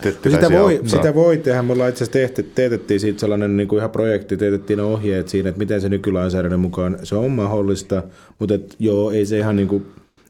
[0.00, 1.62] tetti sitä, voi, sitä voi tehdä.
[1.62, 5.48] Me ollaan itse asiassa teetettiin siitä sellainen niin kuin ihan projekti, teetettiin ne ohjeet siinä,
[5.48, 8.02] että miten se nykylainsäädännön mukaan, se on mahdollista,
[8.38, 9.86] mutta et, joo, ei se ihan niin kuin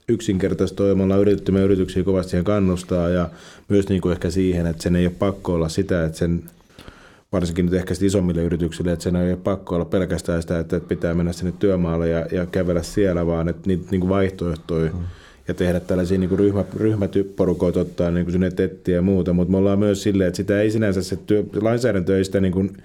[0.09, 0.95] yksinkertaista ole.
[0.95, 3.29] Me ollaan yritetty me yrityksiä kovasti siihen kannustaa ja
[3.68, 6.43] myös niin kuin ehkä siihen, että sen ei ole pakko olla sitä, että sen
[7.35, 11.14] varsinkin nyt ehkä isommille yrityksille, että sen ei ole pakko olla pelkästään sitä, että pitää
[11.14, 14.99] mennä sinne työmaalle ja, ja kävellä siellä, vaan että niitä niin vaihtoehtoja mm
[15.49, 19.57] ja tehdä tällaisia niin ryhmä, ryhmäporukoita ottaa niin kuin sinne tettiä ja muuta, mutta me
[19.57, 22.76] ollaan myös silleen, että sitä ei sinänsä se työ, lainsäädäntö ei sitä niin kuin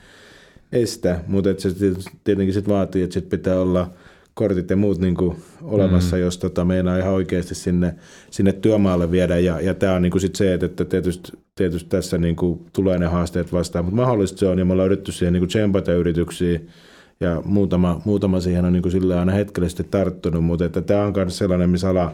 [0.71, 1.93] estä, mutta että se
[2.23, 3.91] tietenkin sit vaatii, että sit pitää olla
[4.33, 6.21] kortit ja muut niin kuin olemassa, mm.
[6.21, 7.95] jos tota, meinaa ihan oikeasti sinne,
[8.31, 9.39] sinne työmaalle viedä.
[9.39, 12.97] Ja, ja tämä on niin kuin sit se, että tietysti, tietysti tässä niin kuin tulee
[12.97, 15.93] ne haasteet vastaan, mutta mahdollista se on, ja me ollaan yritetty siihen niin kuin tsempata
[15.93, 16.59] yrityksiä,
[17.19, 21.13] ja muutama, muutama siihen on niin kuin sillä aina hetkellisesti tarttunut, mutta että tämä on
[21.15, 22.11] myös sellainen, missä ala,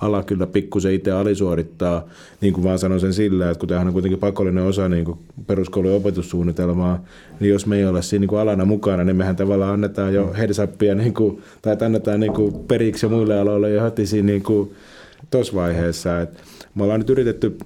[0.00, 2.04] ala kyllä pikkusen itse alisuorittaa,
[2.40, 5.18] niin kuin vaan sanon sen sillä, että kun tämähän on kuitenkin pakollinen osa niin kuin
[5.46, 7.04] peruskoulun opetussuunnitelmaa,
[7.40, 10.32] niin jos me ei ole siinä niin kuin alana mukana, niin mehän tavallaan annetaan jo
[10.38, 14.72] headsappia, niin kuin, tai annetaan niin kuin periksi muille aloille jo heti siinä niin kuin
[15.30, 16.20] tuossa vaiheessa.
[16.20, 16.42] Et
[16.74, 17.58] me ollaan nyt yritetty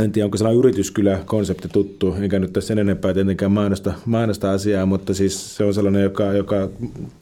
[0.00, 4.86] en tiedä, onko sellainen yrityskylä-konsepti tuttu, enkä nyt tässä sen enempää tietenkään mainosta, mainosta asiaa,
[4.86, 6.68] mutta siis se on sellainen, joka, joka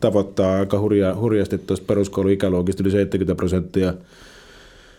[0.00, 3.94] tavoittaa aika hurja, hurjasti tuosta peruskouluikäluokista yli 70 prosenttia,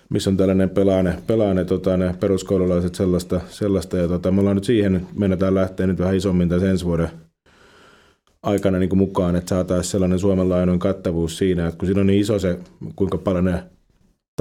[0.10, 3.98] missä on tällainen pelaane, pelaane tota, ne peruskoululaiset sellaista, sellaista.
[3.98, 7.10] Ja tota, me ollaan nyt siihen, mennään lähteä nyt vähän isommin tässä ensi vuoden
[8.44, 12.40] aikana niin mukaan, että saataisiin sellainen Suomen kattavuus siinä, että kun siinä on niin iso
[12.40, 12.60] se,
[12.96, 13.64] kuinka paljon ne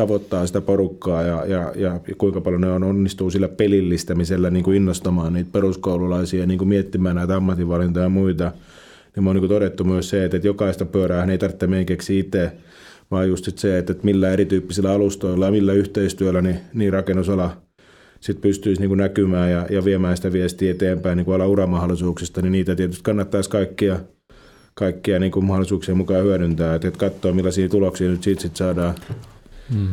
[0.01, 4.77] tavoittaa sitä porukkaa ja, ja, ja kuinka paljon ne on, onnistuu sillä pelillistämisellä niin kuin
[4.77, 8.53] innostamaan niitä peruskoululaisia niin kuin miettimään näitä ammatinvalintoja ja muita.
[9.17, 12.21] Niin on niin kuin todettu myös se, että, että jokaista pyörää ei tarvitse meidän keksiä
[12.21, 12.53] itse,
[13.11, 17.57] vaan just se, että, että millä erityyppisillä alustoilla ja millä yhteistyöllä niin, niin rakennusala
[18.21, 22.43] sit pystyisi niin kuin näkymään ja, ja viemään sitä viestiä eteenpäin niin kuin ala uramahdollisuuksista,
[22.43, 24.01] niin niitä tietysti kannattaisi kaikkia,
[24.75, 28.95] kaikkia niin kuin mahdollisuuksia mukaan hyödyntää, että, että katsoa millaisia tuloksia nyt siitä sit saadaan
[29.75, 29.89] Mm.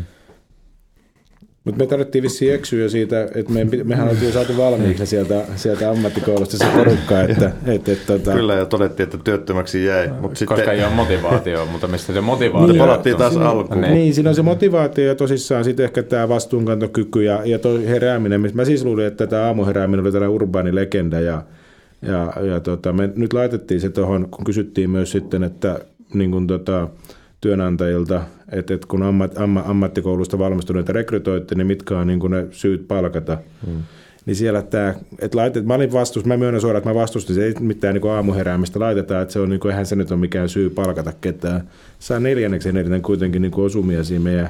[1.68, 6.58] Mutta me tarvittiin vissiin eksyä siitä, että me, mehän oltiin saatu valmiiksi sieltä, sieltä ammattikoulusta
[6.58, 7.22] se porukka.
[7.30, 8.34] Että, et, et, tota...
[8.34, 10.08] Kyllä, ja todettiin, että työttömäksi jäi.
[10.08, 10.74] Mut Koska sitten...
[10.74, 13.82] ei ole motivaatio, mutta mistä se motivaatio niin, palattiin taas siinä, alkuun.
[13.82, 13.94] Niin.
[13.94, 18.52] niin, siinä on se motivaatio ja tosissaan sitten ehkä tämä vastuunkantokyky ja, ja toi herääminen.
[18.54, 21.44] Mä siis luulin, että tämä aamuherääminen oli tällainen urbaani legenda ja,
[22.02, 25.80] ja, ja tota, me nyt laitettiin se tuohon, kun kysyttiin myös sitten, että
[26.14, 26.88] niin kun tota,
[27.42, 28.22] työnantajilta,
[28.52, 32.88] että, että kun ammat, amma, ammattikoulusta valmistuneita rekrytoitte, niin mitkä on niin kuin ne syyt
[32.88, 33.38] palkata.
[33.66, 33.84] Hmm.
[34.26, 37.46] Niin siellä tämä, että laitet, mä olin vastus, mä myönnän suoraan, että mä vastustin, se
[37.46, 40.50] ei mitään niin aamuheräämistä laitetaan, että se on niin kuin, eihän se nyt ole mikään
[40.50, 41.70] syy palkata ketään.
[42.00, 44.50] Saa neljänneksi eniten kuitenkin niin kuin osumia siinä meidän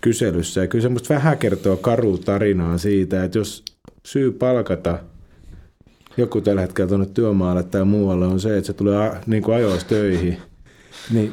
[0.00, 0.60] kyselyssä.
[0.60, 3.64] Ja kyllä semmoista vähän kertoo karu tarinaa siitä, että jos
[4.06, 4.98] syy palkata
[6.16, 9.88] joku tällä hetkellä tuonne työmaalle tai muualle on se, että se tulee niin kuin ajoissa
[9.88, 10.36] töihin,
[11.10, 11.32] niin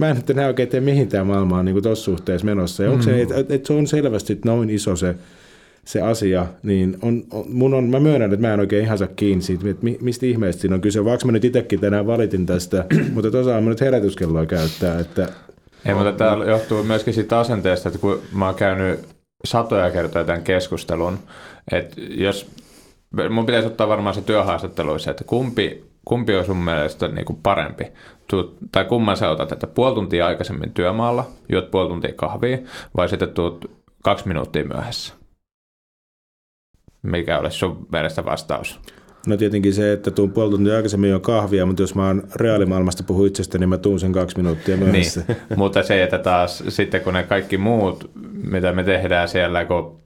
[0.00, 2.82] mä en nyt enää oikein tiedä, mihin tämä maailma on niin tuossa suhteessa menossa.
[2.82, 3.04] Ja onko mm.
[3.04, 5.14] se, että et se on selvästi noin iso se,
[5.84, 9.08] se asia, niin on, on, mun on, mä myönnän, että mä en oikein ihan saa
[9.16, 11.04] kiinni siitä, että mistä ihmeestä siinä on kyse.
[11.04, 12.84] Vaikka mä nyt itsekin tänään valitin tästä,
[13.14, 14.98] mutta tosiaan mä nyt herätyskelloa käyttää.
[14.98, 15.28] Että,
[15.84, 19.00] Ei, mutta tämä johtuu myöskin siitä asenteesta, että kun mä oon käynyt
[19.44, 21.18] satoja kertoja tämän keskustelun,
[21.72, 22.50] että jos
[23.30, 27.84] mun pitäisi ottaa varmaan se työhaastatteluissa, että kumpi, kumpi on sun mielestä niin kuin parempi?
[28.30, 32.58] tuut, tai kumman sä otat, että puoli tuntia aikaisemmin työmaalla, juot puoli tuntia kahvia,
[32.96, 33.70] vai sitten tuut
[34.02, 35.14] kaksi minuuttia myöhässä?
[37.02, 38.80] Mikä olisi sun mielestä vastaus?
[39.26, 43.02] No tietenkin se, että tuun puoli tuntia aikaisemmin jo kahvia, mutta jos mä oon reaalimaailmasta
[43.02, 45.24] puhu itsestä, niin mä tuun sen kaksi minuuttia myöhässä.
[45.28, 48.10] niin, mutta se, että taas sitten kun ne kaikki muut,
[48.50, 49.99] mitä me tehdään siellä, kun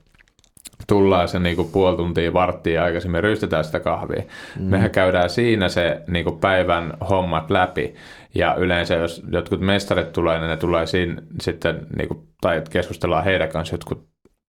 [0.87, 4.23] tullaan se niinku puoli tuntia, varttia aikaisemmin, ryystetään sitä kahvia.
[4.59, 4.65] Mm.
[4.65, 7.95] Mehän käydään siinä se niinku päivän hommat läpi.
[8.35, 13.49] Ja yleensä jos jotkut mestarit tulee, niin ne tulee siinä sitten, niinku, tai keskustellaan heidän
[13.49, 14.07] kanssa jotkut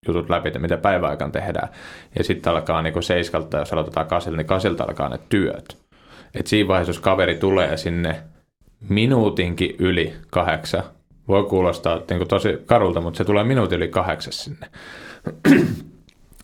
[0.08, 1.68] jutut läpi, että mitä päiväaikaan tehdään.
[2.18, 5.76] Ja sitten alkaa niinku seiskalta, jos aloitetaan kasilta, niin kasilta alkaa ne työt.
[6.34, 8.22] Et siinä vaiheessa, jos kaveri tulee sinne
[8.88, 10.82] minuutinkin yli kahdeksan,
[11.28, 14.66] voi kuulostaa niin tosi karulta, mutta se tulee minuutin yli kahdeksan sinne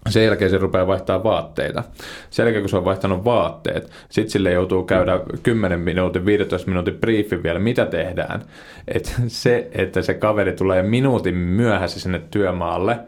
[0.09, 1.85] sen jälkeen se rupeaa vaihtaa vaatteita.
[2.31, 6.95] Sen jälkeen, kun se on vaihtanut vaatteet, sitten sille joutuu käydä 10 minuutin, 15 minuutin
[6.95, 8.45] briefin vielä, mitä tehdään.
[8.89, 12.99] Et se, että se kaveri tulee minuutin myöhässä sinne työmaalle,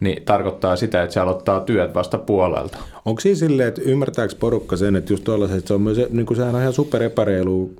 [0.00, 2.78] niin tarkoittaa sitä, että se aloittaa työt vasta puolelta.
[3.04, 6.26] Onko siinä silleen, että ymmärtääkö porukka sen, että just tuollaiset, että se on myös, niin
[6.26, 7.72] kuin sehän on ihan super epäreilu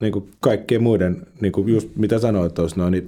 [0.00, 3.06] niin kuin kaikkien muiden, niin kuin just mitä sanoit tuossa noin, niin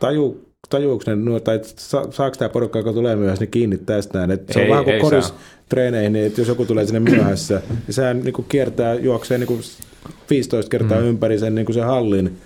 [0.00, 4.30] taju, tajuuko ne, tai sa, saako tämä porukka, joka tulee myöhässä, niin kiinni tästä näin.
[4.30, 5.34] Että se ei, on vähän kuin koris
[5.68, 9.46] treeneihin, niin että jos joku tulee sinne myöhässä, niin sehän niin kuin kiertää, juoksee niin
[9.46, 9.60] kuin
[10.30, 11.06] 15 kertaa mm.
[11.06, 12.36] ympäri sen, niin kuin sen hallin,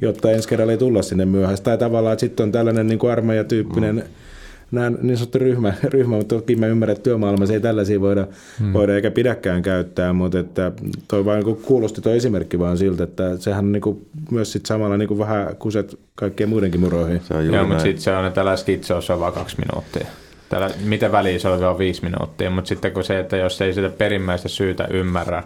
[0.00, 1.64] jotta ensi kerralla ei tulla sinne myöhässä.
[1.64, 4.27] Tai tavallaan, että sitten on tällainen niin kuin armeijatyyppinen mm
[4.70, 8.26] nämä niin sanottu ryhmä, ryhmä, mutta toki mä ymmärrän, että työmaailmassa ei tällaisia voida,
[8.58, 8.72] hmm.
[8.72, 10.72] voida eikä pidäkään käyttää, mutta että
[11.08, 14.66] toi vain niin kuulosti tuo esimerkki vaan siltä, että sehän on niin kuin myös sit
[14.66, 17.20] samalla niin kuin vähän kuset kaikkien muidenkin muroihin.
[17.20, 20.06] Se on Joo, mutta sitten se on, että tällä skitsossa on vain kaksi minuuttia.
[20.48, 23.74] Tällä, mitä väliä se on vielä viisi minuuttia, mutta sitten kun se, että jos ei
[23.74, 25.42] sitä perimmäistä syytä ymmärrä,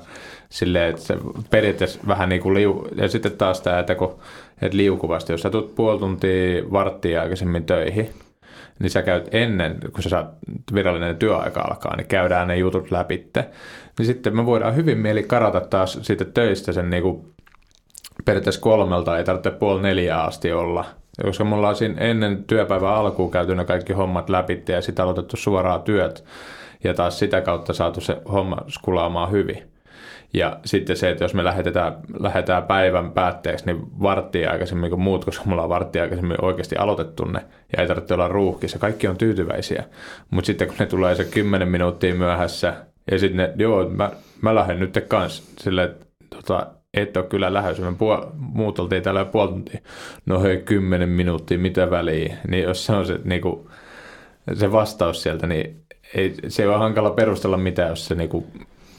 [0.49, 1.17] silleen, että se
[1.51, 4.19] periaatteessa vähän niin kuin liu, ja sitten taas tämä, että kun
[4.63, 8.11] että liukuvasti, jos sä tulet puoli tuntia varttia aikaisemmin töihin,
[8.83, 10.27] niin sä käyt ennen, kun sä saat
[10.75, 13.51] virallinen työaika alkaa, niin käydään ne jutut läpitte.
[13.99, 17.33] Niin sitten me voidaan hyvin mieli karata taas siitä töistä sen niin kuin
[18.25, 20.85] periaatteessa kolmelta, ei tarvitse puoli neljää asti olla.
[21.23, 25.37] Koska mulla on siinä ennen työpäivän alkuun käyty ne kaikki hommat läpi ja sitten aloitettu
[25.37, 26.25] suoraan työt.
[26.85, 29.72] Ja taas sitä kautta saatu se homma skulaamaan hyvin.
[30.35, 35.25] Ja sitten se, että jos me lähetetään, lähdetään päivän päätteeksi, niin varttia aikaisemmin kuin muut,
[35.25, 37.41] koska mulla on varttia aikaisemmin oikeasti aloitettu ne
[37.77, 38.79] ja ei tarvitse olla ruuhkissa.
[38.79, 39.85] Kaikki on tyytyväisiä.
[40.31, 42.75] Mutta sitten kun ne tulee se 10 minuuttia myöhässä
[43.11, 44.11] ja sitten ne, joo, mä,
[44.41, 47.83] mä lähden nyt kanssa silleen, että tota, et ole kyllä lähdössä.
[47.83, 49.81] Me puol- muut oltiin täällä puoli tuntia.
[50.27, 52.37] No hei, kymmenen minuuttia, mitä väliä.
[52.49, 53.71] Niin jos se on se, niinku,
[54.55, 58.47] se vastaus sieltä, niin ei, se on hankala perustella mitään, jos se niinku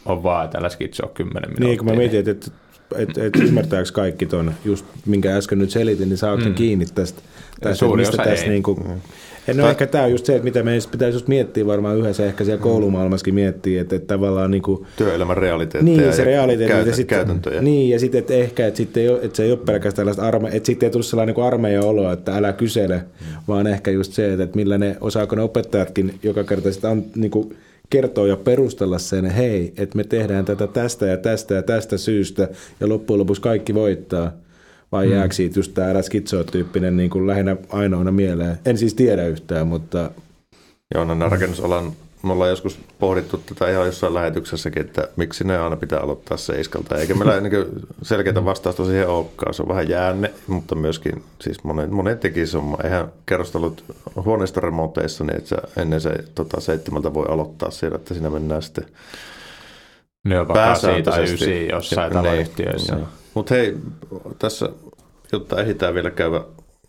[0.06, 1.68] on vaan, että älä skitsoa kymmenen minuuttia.
[1.68, 2.52] Niin, kun mä mietin, että, että,
[2.98, 6.54] että, että ymmärtääkö kaikki ton, just minkä äsken nyt selitin, niin saa mm.
[6.54, 7.22] kiinni tästä,
[7.62, 9.02] tästä Suuri mistä tässä niin kuin, mm.
[9.48, 9.72] No tai...
[9.72, 12.60] ehkä tämä on just se, että mitä meidän pitäisi just miettiä varmaan yhdessä, ehkä siellä
[12.60, 12.64] mm.
[12.64, 17.08] koulumaailmassakin miettiä, että, että tavallaan niin kuin, Työelämän realiteetteja niin, se realiteetti, käytä, ja sit,
[17.08, 17.62] käytäntöjä.
[17.62, 20.28] Niin, ja sitten että ehkä, että, sitten ei ole, että se ei ole pelkästään tällaista
[20.28, 23.26] arme, että sitten ei tule sellainen niin armeijan olo, että älä kysele, mm.
[23.48, 27.32] vaan ehkä just se, että, että millä ne, osaako ne opettajatkin joka kerta sitten niin
[27.32, 27.56] kuin,
[27.90, 32.48] kertoa ja perustella sen, hei, että me tehdään tätä tästä ja tästä ja tästä syystä,
[32.80, 34.32] ja loppujen lopuksi kaikki voittaa.
[34.92, 35.12] Vai mm.
[35.12, 38.58] jääkö siitä just tämä skitsotyyppinen niin kuin lähinnä ainoana mieleen?
[38.66, 40.12] En siis tiedä yhtään, mutta...
[40.96, 41.94] Joo, no rakennusalan
[42.24, 46.98] me ollaan joskus pohdittu tätä ihan jossain lähetyksessäkin, että miksi ne aina pitää aloittaa seiskalta.
[46.98, 47.66] Eikä meillä niin
[48.02, 49.54] selkeää vastausta siihen olekaan.
[49.54, 52.78] Se on vähän jäänne, mutta myöskin siis monet, monet teki on.
[52.84, 53.84] Eihän kerrostelut
[54.16, 58.86] huoneistoremonteissa, niin että ennen se tota, seitsemältä voi aloittaa siellä, että siinä mennään sitten
[60.24, 61.46] ne on pääsääntöisesti.
[61.46, 62.98] tai ysi jossain taloyhtiöissä.
[63.34, 63.78] Mutta hei,
[64.40, 64.70] tässä,
[65.32, 66.42] jotta ehditään vielä käydä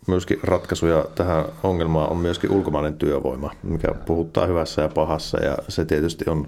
[0.07, 5.85] myöskin ratkaisuja tähän ongelmaan on myöskin ulkomainen työvoima, mikä puhuttaa hyvässä ja pahassa ja se
[5.85, 6.47] tietysti on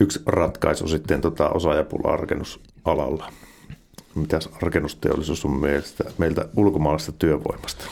[0.00, 3.32] yksi ratkaisu sitten tota osaajapula rakennusalalla.
[4.14, 7.84] Mitäs rakennusteollisuus on mielestä, meiltä ulkomaalaisesta työvoimasta?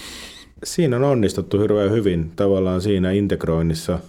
[0.64, 3.98] Siinä on onnistuttu hirveän hyvin tavallaan siinä integroinnissa–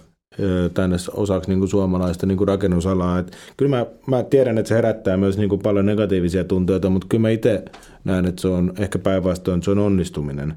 [0.74, 3.18] tänne osaksi niin kuin suomalaista niin kuin rakennusalaa.
[3.18, 7.06] Et kyllä mä, mä tiedän, että se herättää myös niin kuin paljon negatiivisia tunteita, mutta
[7.10, 7.64] kyllä mä itse
[8.04, 10.54] näen, että se on ehkä päinvastoin, että se on onnistuminen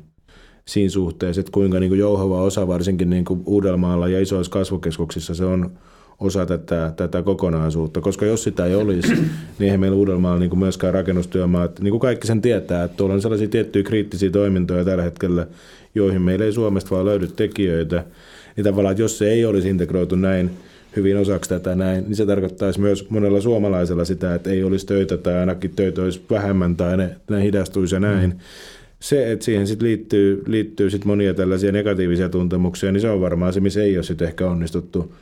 [0.66, 5.36] siinä suhteessa, että kuinka niin kuin jouhava osa varsinkin niin kuin Uudellamaalla ja isoissa kasvukeskuksissa
[5.36, 5.72] se on
[6.20, 9.14] osa tätä, tätä kokonaisuutta, koska jos sitä ei olisi,
[9.60, 13.14] niin eihän meillä Uudellamaalla niin kuin myöskään rakennustyömaat, niin kuin kaikki sen tietää, että tuolla
[13.16, 15.48] on sellaisia tiettyjä kriittisiä toimintoja tällä hetkellä,
[15.96, 18.04] joihin meillä ei Suomesta vaan löydy tekijöitä,
[18.56, 20.52] niin tavallaan, että jos se ei olisi integroitu näin
[20.96, 25.18] hyvin osaksi tätä näin, niin se tarkoittaisi myös monella suomalaisella sitä, että ei olisi töitä
[25.18, 28.30] tai ainakin töitä olisi vähemmän tai ne, ne hidastuisi ja näin.
[28.30, 28.40] Mm.
[29.00, 33.54] Se, että siihen sit liittyy, liittyy sit monia tällaisia negatiivisia tuntemuksia, niin se on varmaan
[33.54, 35.14] se, missä ei ole sit ehkä onnistuttu,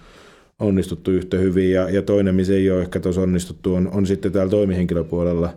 [0.59, 1.71] onnistuttu yhtä hyvin.
[1.71, 5.53] Ja, ja toinen, missä ei ole ehkä tuossa onnistuttu, on, on sitten täällä toimihenkilöpuolella.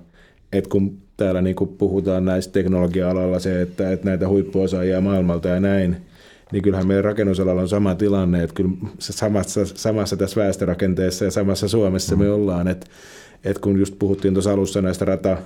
[0.53, 5.97] Että kun täällä niinku puhutaan näistä teknologia-alalla se, että, että näitä huippuosaajia maailmalta ja näin–
[6.53, 11.69] niin kyllähän meidän rakennusalalla on sama tilanne, että kyllä samassa, samassa tässä väestörakenteessa ja samassa
[11.69, 12.87] Suomessa me ollaan, että,
[13.45, 15.39] että kun just puhuttiin tuossa alussa näistä rata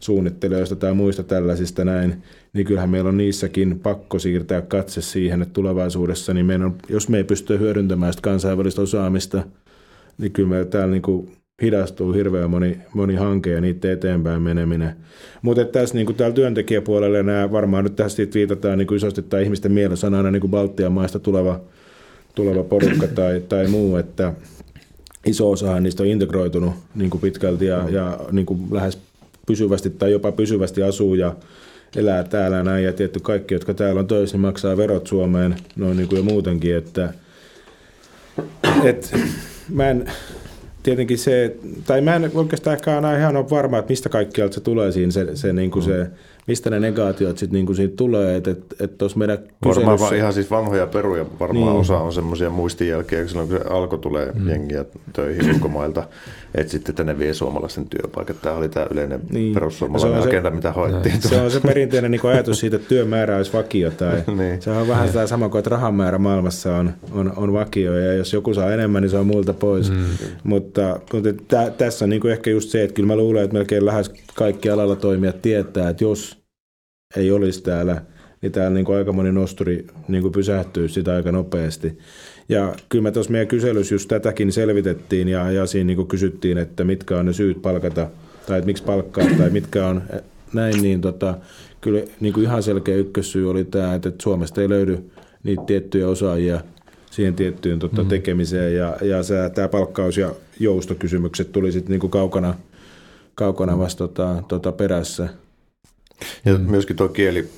[0.00, 5.54] suunnittelijoista tai muista tällaisista näin, niin kyllähän meillä on niissäkin pakko siirtää katse siihen, että
[5.54, 9.44] tulevaisuudessa, niin meidän on, jos me ei pysty hyödyntämään sitä kansainvälistä osaamista,
[10.18, 14.96] niin kyllä me täällä niin kuin hidastuu hirveän moni, moni hanke ja niiden eteenpäin meneminen.
[15.42, 20.06] Mutta tässä niin täällä työntekijäpuolella nämä varmaan nyt tässä viitataan niin isosti tai ihmisten mielessä
[20.06, 21.60] on aina niin Baltian maista tuleva,
[22.34, 24.32] tuleva porukka tai, tai muu, että
[25.26, 28.98] iso osa niistä on integroitunut niin kuin pitkälti ja, ja niin kuin lähes
[29.46, 31.36] pysyvästi tai jopa pysyvästi asuu ja
[31.96, 35.96] elää täällä näin ja tietty kaikki, jotka täällä on töissä, niin maksaa verot Suomeen noin
[35.96, 37.14] niin kuin jo muutenkin, että
[38.84, 39.14] et,
[39.68, 40.12] mä en,
[40.84, 41.56] tietenkin se,
[41.86, 45.12] tai mä en oikeastaan ehkä aina ihan ole varma, että mistä kaikkialta se tulee siinä,
[45.12, 45.90] se, se, niin kuin mm.
[45.92, 46.10] se
[46.46, 49.90] mistä ne negaatiot sitten niin siitä tulee, että et, et tuossa meidän kyselyssä...
[49.90, 51.80] Varmaan ihan siis vanhoja peruja, varmaan niin.
[51.80, 54.48] osa on semmoisia muistijälkiä, silloin kun se alkoi tulee mm.
[54.48, 56.08] jengiä töihin ulkomailta,
[56.54, 58.40] että sitten tänne vie suomalaisten työpaikat.
[58.42, 59.54] Tämä oli tämä yleinen niin.
[59.54, 61.22] perussuomalainen se agenda, mitä hoettiin.
[61.22, 63.90] Se on se perinteinen niin ajatus siitä, että työmäärä olisi vakio.
[63.90, 64.62] Tai niin.
[64.62, 68.12] Se on vähän sitä sama kuin, että rahan määrä maailmassa on, on, on vakio, ja
[68.12, 69.90] jos joku saa enemmän, niin se on muilta pois.
[69.90, 70.04] Mm.
[70.44, 71.00] Mutta
[71.48, 74.12] tä, tässä on niin kuin ehkä just se, että kyllä mä luulen, että melkein lähes
[74.34, 76.44] kaikki alalla toimijat tietää, että jos
[77.16, 78.02] ei olisi täällä,
[78.42, 81.98] niin täällä niin kuin aika moni nosturi niin kuin pysähtyy sitä aika nopeasti.
[82.48, 86.84] Ja kyllä me tuossa meidän kyselyssä just tätäkin selvitettiin ja, ja siinä niin kysyttiin, että
[86.84, 88.08] mitkä on ne syyt palkata
[88.46, 90.02] tai että miksi palkkaa tai mitkä on
[90.52, 91.38] näin, niin tota,
[91.80, 95.10] kyllä niin kuin ihan selkeä ykkössyy oli tämä, että Suomesta ei löydy
[95.42, 96.60] niitä tiettyjä osaajia
[97.10, 98.08] siihen tiettyyn tota, mm.
[98.08, 102.54] tekemiseen ja, ja se, tämä palkkaus- ja joustokysymykset tuli sitten niin kuin kaukana,
[103.34, 105.28] kaukana vasta tota, tota perässä.
[106.44, 106.70] Ja mm.
[106.70, 107.48] myöskin tuo kieli,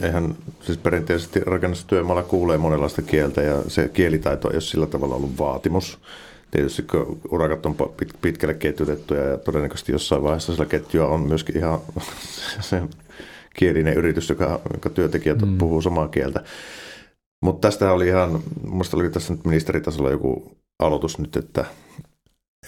[0.00, 5.38] eihän siis perinteisesti rakennustyömaalla kuulee monenlaista kieltä ja se kielitaito ei ole sillä tavalla ollut
[5.38, 5.98] vaatimus.
[6.50, 7.76] Tietysti kun urakat on
[8.22, 11.80] pitkälle ketjutettuja ja todennäköisesti jossain vaiheessa sillä ketjua on myöskin ihan
[12.60, 12.82] se
[13.56, 15.58] kielinen yritys, joka, joka työntekijät mm.
[15.58, 16.44] puhuu samaa kieltä.
[17.44, 21.64] Mutta tästä oli ihan, minusta oli tässä nyt ministeritasolla joku aloitus nyt, että,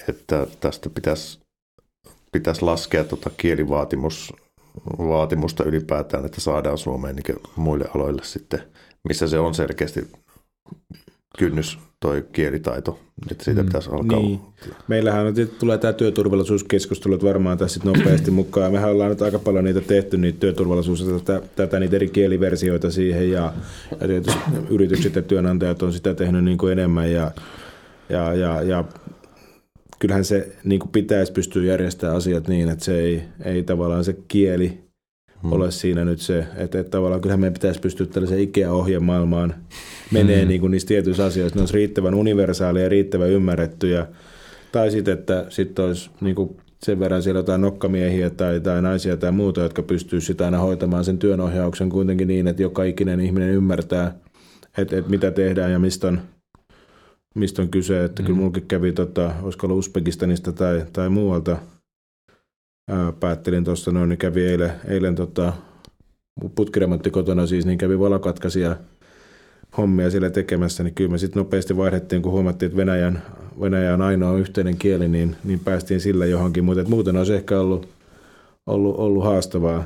[0.08, 1.40] että tästä pitäisi,
[2.32, 4.32] pitäisi laskea tuota kielivaatimus
[4.98, 8.62] vaatimusta ylipäätään, että saadaan Suomeen niin muille aloille sitten,
[9.08, 10.08] missä se on selkeästi
[11.38, 12.98] kynnys toi kielitaito,
[13.30, 14.18] että siitä mm, pitäisi alkaa.
[14.18, 14.40] Niin.
[14.88, 18.72] Meillähän on, tulee tämä työturvallisuuskeskustelu varmaan tässä nopeasti mukaan.
[18.72, 23.30] Mehän ollaan nyt aika paljon niitä tehty, niitä työturvallisuus, tätä, tätä niitä eri kieliversioita siihen
[23.30, 23.52] ja,
[24.00, 27.30] ja tietysti yritykset ja työnantajat on sitä tehnyt niin kuin enemmän ja,
[28.08, 28.84] ja, ja, ja
[30.02, 34.16] kyllähän se niin kuin pitäisi pystyä järjestämään asiat niin, että se ei, ei tavallaan se
[34.28, 34.80] kieli
[35.42, 35.52] hmm.
[35.52, 39.54] ole siinä nyt se, että, että tavallaan kyllähän meidän pitäisi pystyä tällaiseen IKEA-ohjemaailmaan
[40.10, 40.48] menee hmm.
[40.48, 44.06] niin kuin niistä tietyissä asioissa, ne olisi riittävän universaalia ja riittävän ymmärrettyjä.
[44.72, 49.16] Tai sitten, että sitten olisi niin kuin sen verran siellä jotain nokkamiehiä tai, tai naisia
[49.16, 53.50] tai muuta, jotka pystyy sitä aina hoitamaan sen työnohjauksen kuitenkin niin, että joka ikinen ihminen
[53.50, 54.14] ymmärtää,
[54.78, 56.20] että, että mitä tehdään ja mistä on,
[57.34, 58.04] mistä on kyse.
[58.04, 58.26] Että mm.
[58.26, 61.56] kyllä mulkin kävi, tota, olisiko ollut Uzbekistanista tai, tai muualta,
[62.90, 65.52] ää, päättelin tuossa noin, niin kävi eilen, eilen tota,
[66.54, 68.76] putkiremontti kotona siis, niin kävi valokatkaisia
[69.76, 73.22] hommia siellä tekemässä, niin kyllä me sitten nopeasti vaihdettiin, kun huomattiin, että Venäjän,
[73.60, 77.88] Venäjä on ainoa yhteinen kieli, niin, niin päästiin sillä johonkin, mutta muuten olisi ehkä ollut,
[78.66, 79.84] ollut, ollut haastavaa.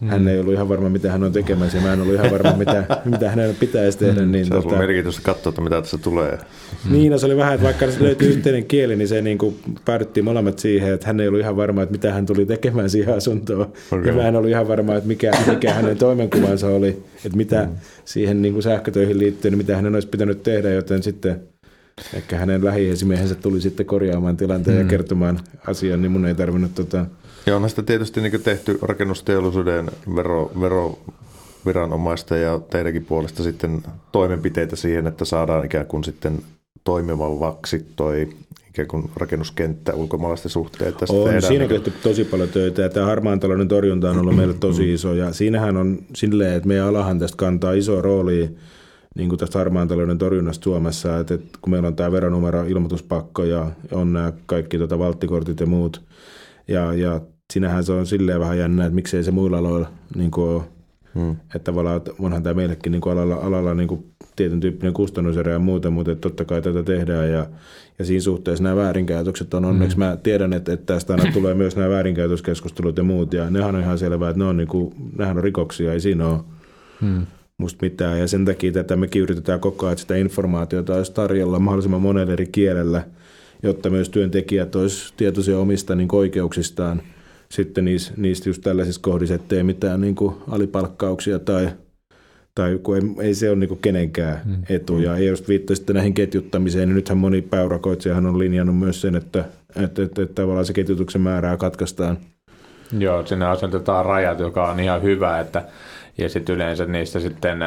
[0.00, 0.08] Mm.
[0.08, 2.52] Hän ei ollut ihan varma, mitä hän on tekemässä, ja mä en ollut ihan varma,
[2.52, 4.22] mitä, mitä hänen pitäisi tehdä.
[4.22, 4.32] Mm.
[4.32, 4.76] Niin se tota...
[4.76, 6.38] merkitystä katsoa, että mitä tässä tulee.
[6.84, 6.92] Mm.
[6.92, 9.56] Niin, no se oli vähän, että vaikka se löytyi yhteinen kieli, niin se niin kuin
[9.84, 13.16] päädyttiin molemmat siihen, että hän ei ollut ihan varma, että mitä hän tuli tekemään siihen
[13.16, 13.72] asuntoon.
[13.92, 14.06] Okay.
[14.06, 16.88] Ja mä en ollut ihan varma, että mikä, mikä hänen toimenkuvansa oli,
[17.24, 17.76] että mitä mm.
[18.04, 21.40] siihen niin kuin sähkötöihin liittyy, niin mitä hänen olisi pitänyt tehdä, joten sitten
[22.14, 24.82] ehkä hänen lähiesimiehensä tuli sitten korjaamaan tilanteen mm.
[24.82, 27.06] ja kertomaan asian, niin mun ei tarvinnut tota,
[27.46, 30.98] ja onhan sitä tietysti niin tehty rakennusteollisuuden vero, vero
[31.66, 33.82] viranomaista ja teidänkin puolesta sitten
[34.12, 36.40] toimenpiteitä siihen, että saadaan ikään kuin sitten
[36.84, 38.28] toimivaksi toi
[38.68, 40.94] ikään kuin rakennuskenttä ulkomaalaisten suhteen.
[40.94, 41.42] Tästä on, tehdään.
[41.42, 44.82] siinä on tehty tosi paljon töitä ja tämä harmaan talouden torjunta on ollut meille tosi
[44.82, 44.94] mm.
[44.94, 48.56] iso ja siinähän on silleen, että meidän alahan tästä kantaa iso rooli
[49.16, 53.44] niin kuin tästä harmaan talouden torjunnasta Suomessa, että, että kun meillä on tämä veronumero, ilmoituspakko
[53.44, 56.02] ja on nämä kaikki tota, valttikortit ja muut
[56.68, 57.20] ja, ja
[57.52, 60.62] sinähän se on silleen vähän jännä, että miksei se muilla aloilla niin kuin ole.
[61.14, 61.30] Hmm.
[61.30, 64.04] Että tavallaan onhan tämä meillekin niin kuin alalla, alalla niin kuin
[64.36, 67.46] tietyn tyyppinen kustannuserä ja muuta, mutta että totta kai tätä tehdään ja,
[67.98, 69.96] ja siinä suhteessa nämä väärinkäytökset on onneksi.
[69.96, 70.04] Hmm.
[70.04, 73.80] Mä tiedän, että, että tästä aina tulee myös nämä väärinkäytöskeskustelut ja muut ja nehän on
[73.80, 76.40] ihan selvää, että ne on, niin kuin, nehän on rikoksia, ei siinä ole
[77.00, 77.26] hmm.
[77.58, 81.58] musta mitään ja sen takia tätä mekin yritetään koko ajan, että sitä informaatiota olisi tarjolla
[81.58, 83.04] mahdollisimman monella eri kielellä,
[83.62, 87.02] jotta myös työntekijät olisivat tietoisia omista niin oikeuksistaan–
[87.50, 91.68] sitten niistä, niistä just tällaisissa kohdissa, ettei mitään niin kuin alipalkkauksia tai,
[92.54, 94.62] tai kun ei, ei se ole niin kuin kenenkään mm.
[94.68, 94.98] etu.
[94.98, 99.82] Ja just viittasitte näihin ketjuttamiseen, niin nythän moni päurakoitsijahan on linjannut myös sen, että, että,
[99.84, 102.18] että, että, että tavallaan se ketjutuksen määrää katkaistaan.
[102.98, 105.64] Joo, sinne asetetaan rajat, joka on ihan hyvä, että
[106.18, 107.58] ja sitten yleensä niistä sitten,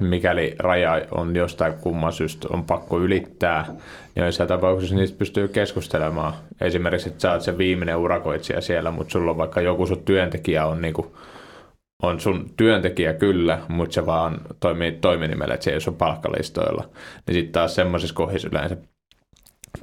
[0.00, 6.34] mikäli raja on jostain kumman syystä on pakko ylittää, niin joissain tapauksissa niistä pystyy keskustelemaan.
[6.60, 10.66] Esimerkiksi, että sä oot se viimeinen urakoitsija siellä, mutta sulla on vaikka joku sun työntekijä
[10.66, 11.16] on niinku,
[12.02, 16.88] on sun työntekijä kyllä, mutta se vaan toimii toiminimellä, että se ei ole sun palkkalistoilla.
[17.26, 18.76] Niin sitten taas semmoisessa kohdissa yleensä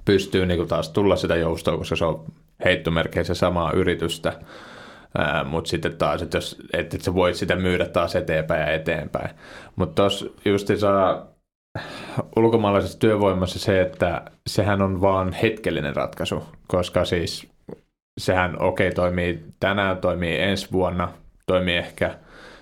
[0.05, 2.25] pystyy niin kuin taas tulla sitä joustoa, koska se on
[2.65, 4.33] heittomerkeissä samaa yritystä.
[5.45, 9.29] Mutta sitten taas, että, jos, että sä voit sitä myydä taas eteenpäin ja eteenpäin.
[9.75, 11.27] Mutta tuossa just saa
[12.35, 17.47] ulkomaalaisessa työvoimassa se, että sehän on vaan hetkellinen ratkaisu, koska siis
[18.17, 21.11] sehän okei okay, toimii tänään, toimii ensi vuonna,
[21.45, 22.15] toimii ehkä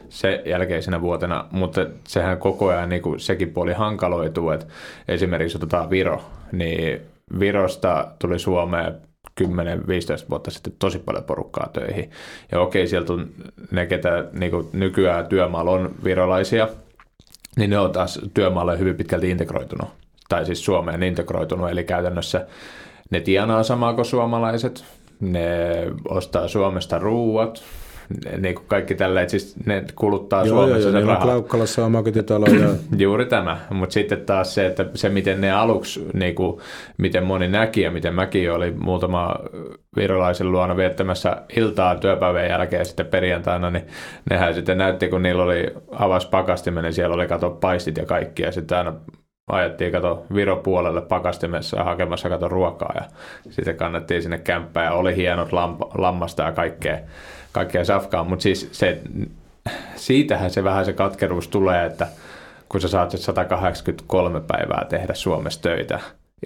[0.10, 4.66] se jälkeisenä vuotena, mutta sehän koko ajan niin kuin sekin puoli hankaloituu, että
[5.08, 7.01] esimerkiksi otetaan Viro, niin
[7.39, 9.01] Virosta tuli Suomeen
[9.41, 9.45] 10-15
[10.29, 12.11] vuotta sitten tosi paljon porukkaa töihin.
[12.51, 13.27] Ja okei, sieltä on
[13.71, 16.67] ne, ketä niin kuin nykyään työmaalla on virolaisia,
[17.57, 19.89] niin ne on taas työmaalle hyvin pitkälti integroitunut,
[20.29, 22.47] tai siis Suomeen integroitunut, eli käytännössä
[23.09, 24.86] ne tienaa samaa kuin suomalaiset,
[25.19, 25.47] ne
[26.09, 27.63] ostaa Suomesta ruuat,
[28.38, 31.24] niin kuin kaikki tällä, että siis ne kuluttaa joo, Suomessa joo, sen rahaa.
[31.24, 32.45] Klaukkalassa omakotitalo.
[32.45, 32.70] Ja...
[33.04, 36.62] Juuri tämä, mutta sitten taas se, että se miten ne aluksi, niin kuin,
[36.97, 39.36] miten moni näki ja miten mäkin oli muutama
[39.95, 43.88] virolaisen luona viettämässä iltaa työpäivän jälkeen sitten perjantaina, niin
[44.30, 48.43] nehän sitten näytti, kun niillä oli avas pakastimen, niin siellä oli kato paistit ja kaikki,
[48.43, 48.93] ja sitten aina
[49.47, 53.01] ajettiin kato Viro puolelle pakastimessa ja hakemassa kato ruokaa ja
[53.49, 56.99] sitten kannettiin sinne kämppään ja oli hienot lamp- lammasta ja kaikkea
[57.54, 59.01] kaikkea safkaa, mutta siis se,
[59.95, 62.08] siitähän se vähän se katkeruus tulee, että
[62.70, 65.99] kun sä saat 183 päivää tehdä Suomessa töitä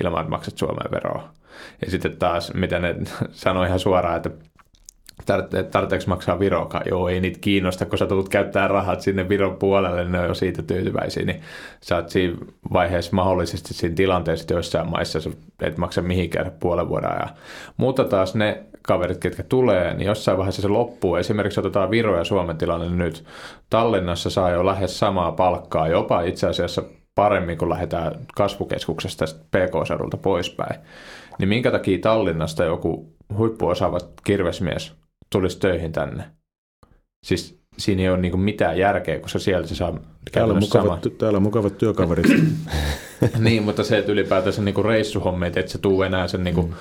[0.03, 1.29] ilman, että maksat Suomeen veroa.
[1.85, 2.95] Ja sitten taas, mitä ne
[3.31, 4.29] sanoi ihan suoraan, että
[5.71, 6.81] tarvitseeko maksaa Viroka?
[6.89, 10.33] Joo, ei niitä kiinnosta, kun sä tulet käyttää rahat sinne Viron puolelle, ne on jo
[10.33, 11.41] siitä tyytyväisiä, niin
[11.81, 12.37] sä oot siinä
[12.73, 15.29] vaiheessa mahdollisesti siinä tilanteessa, joissain maissa sä
[15.61, 17.29] et maksa mihinkään puolen vuoden ajan.
[17.77, 21.15] Mutta taas ne kaverit, ketkä tulee, niin jossain vaiheessa se loppuu.
[21.15, 23.23] Esimerkiksi otetaan Viro ja Suomen tilanne nyt.
[23.69, 26.83] Tallinnassa saa jo lähes samaa palkkaa, jopa itse asiassa
[27.15, 30.79] paremmin, kun lähdetään kasvukeskuksesta PK-seudulta poispäin.
[31.39, 34.93] Niin minkä takia Tallinnasta joku huippuosaava kirvesmies
[35.29, 36.23] tulisi töihin tänne?
[37.25, 39.99] Siis siinä ei ole niin mitään järkeä, koska sieltä se saa
[40.31, 41.15] täällä on, mukavat, sama.
[41.17, 42.25] täällä on mukavat työkaverit.
[43.39, 46.75] niin, mutta se, että ylipäätänsä niin reissuhommeet, että se tuu enää sen niin kuin, mm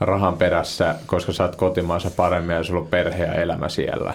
[0.00, 4.14] rahan perässä, koska saat kotimaassa paremmin ja sulla on perhe ja elämä siellä,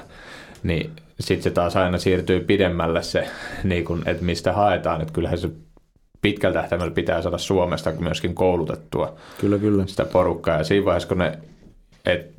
[0.63, 3.27] niin sitten se taas aina siirtyy pidemmälle se,
[3.63, 5.49] niin kun, että mistä haetaan, että kyllähän se
[6.21, 9.87] pitkällä tähtäimellä pitää saada Suomesta myöskin koulutettua kyllä, kyllä.
[9.87, 10.57] sitä porukkaa.
[10.57, 11.39] Ja siinä vaiheessa, kun ne,
[12.05, 12.33] et,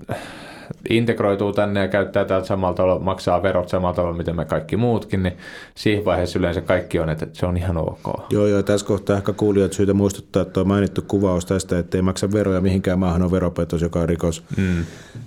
[0.91, 5.23] integroituu tänne ja käyttää täältä samalla tavalla, maksaa verot samalla tavalla, miten me kaikki muutkin,
[5.23, 5.37] niin
[5.75, 8.31] siihen vaiheessa yleensä kaikki on, että se on ihan ok.
[8.31, 12.03] Joo, joo, tässä kohtaa ehkä kuulijat syytä muistuttaa, että tuo mainittu kuvaus tästä, että ei
[12.03, 14.43] maksa veroja mihinkään maahan on veropetos, joka on rikos.
[14.57, 14.85] Mm.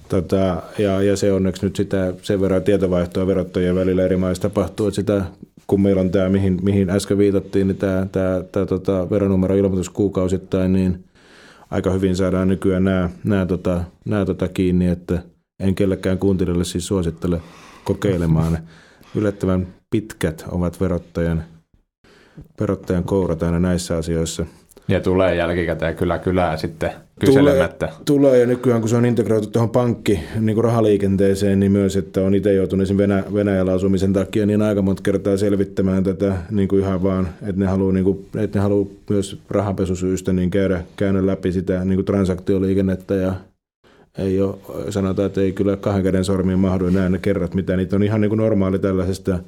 [0.10, 4.88] Tota, ja, ja, se onneksi nyt sitä sen verran tietovaihtoa verottajien välillä eri maissa tapahtuu,
[4.88, 5.22] että sitä
[5.68, 10.74] kun meillä on tämä, mihin, mihin äsken viitattiin, niin tämä, tämä, tämä tota, veronumero-ilmoitus kuukausittain,
[10.74, 11.04] niin
[11.72, 15.24] aika hyvin saadaan nykyään nämä, nämä, tota, nämä tota kiinni, että
[15.60, 17.42] en kellekään kuuntelijalle siis suosittele
[17.84, 18.58] kokeilemaan.
[19.16, 21.44] Yllättävän pitkät ovat verottajan,
[22.60, 24.46] verottajan kourat aina näissä asioissa.
[24.88, 27.86] Ja tulee jälkikäteen kyllä kylää sitten kyselemättä.
[27.88, 32.22] Tulee, tulee ja nykyään kun se on integroitu tuohon pankki niin rahaliikenteeseen, niin myös, että
[32.22, 36.68] on itse joutunut esimerkiksi Venä, Venäjällä asumisen takia niin aika monta kertaa selvittämään tätä niin
[36.68, 40.84] kuin ihan vaan, että ne haluaa, niin kuin, että ne haluaa myös rahanpesusyistä niin käydä,
[40.96, 43.34] käydä läpi sitä niin kuin transaktioliikennettä ja
[44.18, 44.56] ei ole,
[44.90, 48.22] sanotaan, että ei kyllä kahden käden sormiin mahdu enää ne kerrat, mitä niitä on ihan
[48.22, 49.40] niin kuin normaali tällaisesta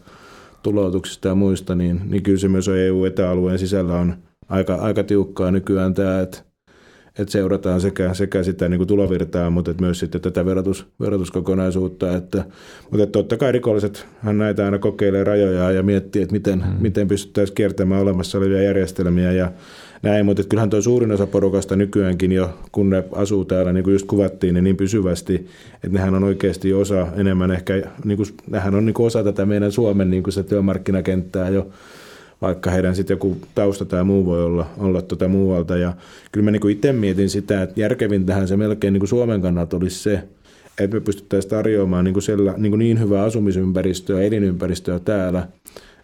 [0.64, 4.16] tuloutuksista ja muista, niin, niin kyllä se myös EU-etäalueen sisällä on
[4.50, 6.38] aika, aika tiukkaa nykyään tämä, että,
[7.20, 12.16] että seurataan sekä, sekä sitä niin kuin tulovirtaa, mutta että myös sitten tätä verotus, verotuskokonaisuutta.
[12.16, 12.44] Että,
[12.92, 16.76] mutta että totta kai rikolliset hän näitä aina kokeilee rajoja ja miettii, että miten, hmm.
[16.80, 19.52] miten pystyttäisiin kiertämään olemassa olevia järjestelmiä ja
[20.02, 23.94] näin, mutta kyllähän tuo suurin osa porukasta nykyäänkin jo, kun ne asuu täällä, niin kuin
[23.94, 25.36] just kuvattiin, niin, niin pysyvästi,
[25.74, 27.74] että nehän on oikeasti osa enemmän ehkä,
[28.06, 31.70] niin kuin, nehän on niin kuin osa tätä meidän Suomen niin kuin se työmarkkinakenttää jo,
[32.42, 35.78] vaikka heidän sitten joku tausta tai muu voi olla, olla tuota muualta.
[35.78, 35.94] Ja
[36.32, 40.00] kyllä mä niin itse mietin sitä, että järkevintähän se melkein niin kuin Suomen kannalta olisi
[40.00, 40.24] se,
[40.80, 45.48] että me pystyttäisiin tarjoamaan niin, kuin siellä, niin, hyvää asumisympäristöä elinympäristöä täällä,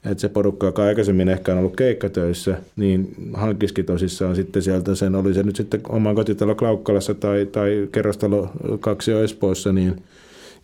[0.05, 5.15] että se porukka, joka aikaisemmin ehkä on ollut keikkatöissä, niin hankkisikin tosissaan sitten sieltä sen,
[5.15, 10.03] oli se nyt sitten oma kotitalo Klaukkalassa tai, tai kerrostalo kaksi Espoossa, niin,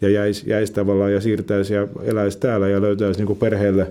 [0.01, 3.87] ja jäisi, jäisi tavallaan ja siirtäisi ja eläisi täällä ja löytäisi niin kuin perheelle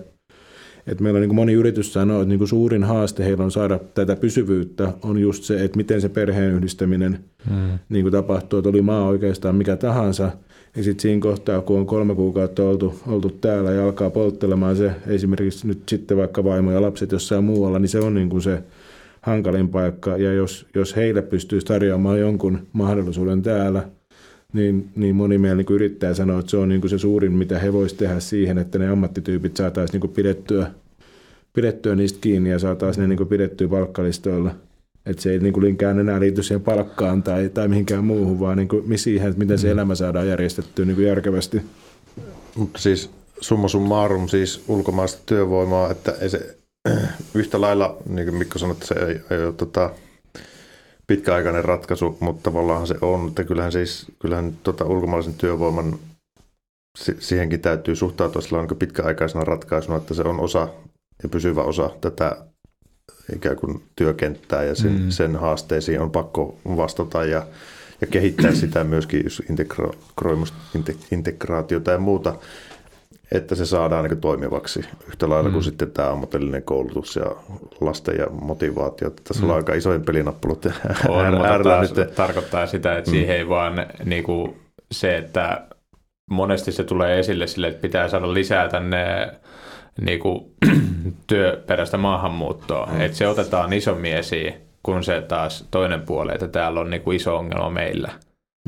[0.87, 3.79] että meillä on niin moni yritys sanoo, että niin kuin suurin haaste heillä on saada
[3.95, 7.19] tätä pysyvyyttä on just se, että miten se perheen yhdistäminen
[7.51, 7.79] mm.
[7.89, 10.31] niin kuin tapahtuu, että oli maa oikeastaan mikä tahansa–
[10.77, 14.93] ja sitten siinä kohtaa, kun on kolme kuukautta oltu, oltu täällä ja alkaa polttelemaan se
[15.07, 18.63] esimerkiksi nyt sitten vaikka vaimo ja lapset jossain muualla, niin se on niin kuin se
[19.21, 20.17] hankalin paikka.
[20.17, 23.89] Ja jos, jos heille pystyisi tarjoamaan jonkun mahdollisuuden täällä,
[24.53, 27.59] niin, niin moni meillä niin yrittää sanoa, että se on niin kuin se suurin, mitä
[27.59, 30.71] he voisivat tehdä siihen, että ne ammattityypit saataisiin niin kuin pidettyä,
[31.53, 34.55] pidettyä niistä kiinni ja saataisiin ne niin kuin pidettyä palkkalistoilla.
[35.07, 38.69] Että se ei niin kuin enää liity siihen palkkaan tai, tai mihinkään muuhun, vaan niin
[38.69, 39.73] kuin siihen, että miten se mm.
[39.73, 41.63] elämä saadaan järjestettyä niin kuin järkevästi.
[42.55, 46.57] Mutta siis summa summarum, siis ulkomaista työvoimaa, että ei se
[47.35, 49.91] yhtä lailla, niin kuin Mikko sanoi, että se ei, ei ole tota,
[51.11, 55.99] pitkäaikainen ratkaisu, mutta tavallaan se on, että kyllähän siis kyllähän tota ulkomaalaisen työvoiman
[57.19, 60.69] siihenkin täytyy suhtautua sillä niin pitkäaikaisena ratkaisuna, että se on osa
[61.23, 62.37] ja pysyvä osa tätä
[63.37, 65.11] ikään kuin työkenttää ja sen, mm.
[65.11, 67.47] sen haasteisiin on pakko vastata ja,
[68.01, 69.43] ja kehittää sitä myöskin, jos
[71.13, 72.35] integraatiota ja muuta
[73.33, 75.53] että se saadaan niin toimivaksi yhtä lailla mm.
[75.53, 77.37] kuin sitten tämä ammatillinen koulutus ja
[77.81, 79.11] lasten ja motivaatio.
[79.11, 79.51] Tässä mm.
[79.51, 80.67] on aika isojen pelinappulut
[81.09, 82.15] on, mutta nyt.
[82.15, 83.13] tarkoittaa sitä, että mm.
[83.13, 84.57] siihen ei vaan niin kuin
[84.93, 85.67] se, että
[86.31, 89.33] monesti se tulee esille sille, että pitää saada lisää tänne
[90.01, 90.55] niin kuin,
[91.27, 92.87] työperäistä maahanmuuttoa.
[92.93, 93.01] Mm.
[93.01, 97.17] Että se otetaan isommin esiin kuin se taas toinen puoli, että täällä on niin kuin
[97.17, 98.11] iso ongelma meillä.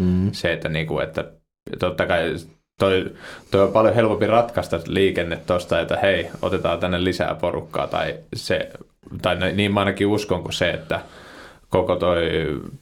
[0.01, 0.33] Mm.
[0.33, 1.33] Se, että, niin kuin, että
[1.79, 2.35] totta kai
[2.83, 3.11] toi,
[3.51, 8.71] toi on paljon helpompi ratkaista liikenne tuosta, että hei, otetaan tänne lisää porukkaa, tai, se,
[9.23, 11.01] tai niin mä ainakin uskon kuin se, että
[11.69, 12.23] koko toi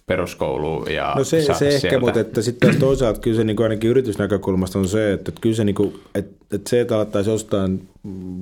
[0.06, 3.90] peruskoulu ja No se, se ehkä, mutta että sitten taas toisaalta kyllä se niin ainakin
[3.90, 7.68] yritysnäkökulmasta on se, että, että kyllä se, niin kuin, että, että se, että alettaisiin ostaa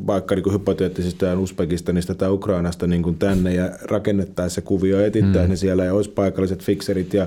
[0.06, 5.50] vaikka niin hypoteettisesti Uzbekistanista tai Ukrainasta niin kuin tänne ja rakennettaisiin se kuvio, etittäisiin mm.
[5.50, 7.26] ne siellä ja olisi paikalliset fikserit ja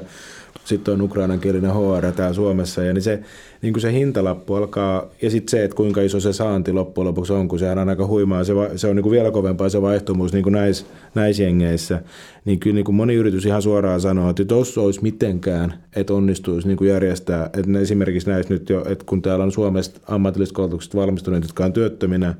[0.76, 3.20] sitten on ukrainankielinen HR täällä Suomessa, ja niin se,
[3.62, 7.34] niin kuin se hintalappu alkaa, ja sitten se, että kuinka iso se saanti loppujen lopuksi
[7.34, 10.34] on, kun sehän on aika huimaa, se, se on niin kuin vielä kovempaa se vaihtomuus
[10.34, 12.02] niin kuin näis, näisjengeissä,
[12.46, 16.68] niin kyllä niin kuin moni yritys ihan suoraan sanoo, että jos olisi mitenkään, että onnistuisi
[16.68, 20.98] niin kuin järjestää, että esimerkiksi näissä nyt jo, että kun täällä on Suomesta ammatillisesta koulutuksesta
[20.98, 22.36] valmistuneet, jotka on työttöminä,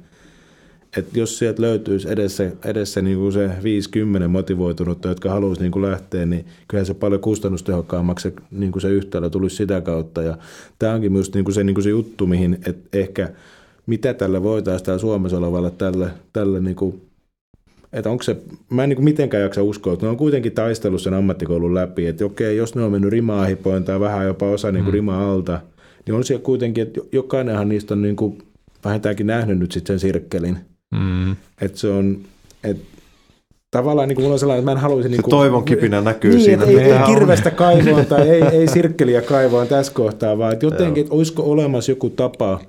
[0.98, 5.92] että jos sieltä löytyisi edessä, edessä niin kuin se 50 motivoitunutta, jotka haluaisi niin kuin
[5.92, 10.22] lähteä, niin kyllähän se paljon kustannustehokkaammaksi se, niin kuin se yhtälö tulisi sitä kautta.
[10.22, 10.38] Ja
[10.80, 13.30] tämä onkin myös niin kuin se, niin kuin se juttu, mihin että ehkä
[13.86, 17.02] mitä tällä voitaisiin täällä Suomessa olevalle tälle, tälle niin kuin,
[17.94, 18.38] että onko se,
[18.70, 22.08] mä en niin kuin mitenkään jaksa uskoa, että ne on kuitenkin taistellut sen ammattikoulun läpi,
[22.08, 23.46] että okei, jos ne on mennyt rima
[23.86, 24.96] tai vähän jopa osa niin kuin mm.
[24.96, 25.62] rima alta,
[26.06, 28.38] niin on siellä kuitenkin, että jokainenhan niistä on niin kuin
[28.86, 30.58] vähintäänkin nähnyt nyt sitten sen sirkkelin–
[30.92, 31.32] Mm.
[31.62, 32.18] Että se on,
[32.64, 32.78] et,
[33.72, 35.10] tavallaan niin kuin mulla on sellainen, että mä en haluaisi...
[35.10, 36.66] Niin kuin, toivon kipinä näkyy niin, siinä.
[36.66, 41.16] Ei, ei kirvestä kaivoon tai ei, ei sirkkeliä kaivoon tässä kohtaa, vaan että jotenkin, että
[41.16, 42.60] olisiko olemassa joku tapa,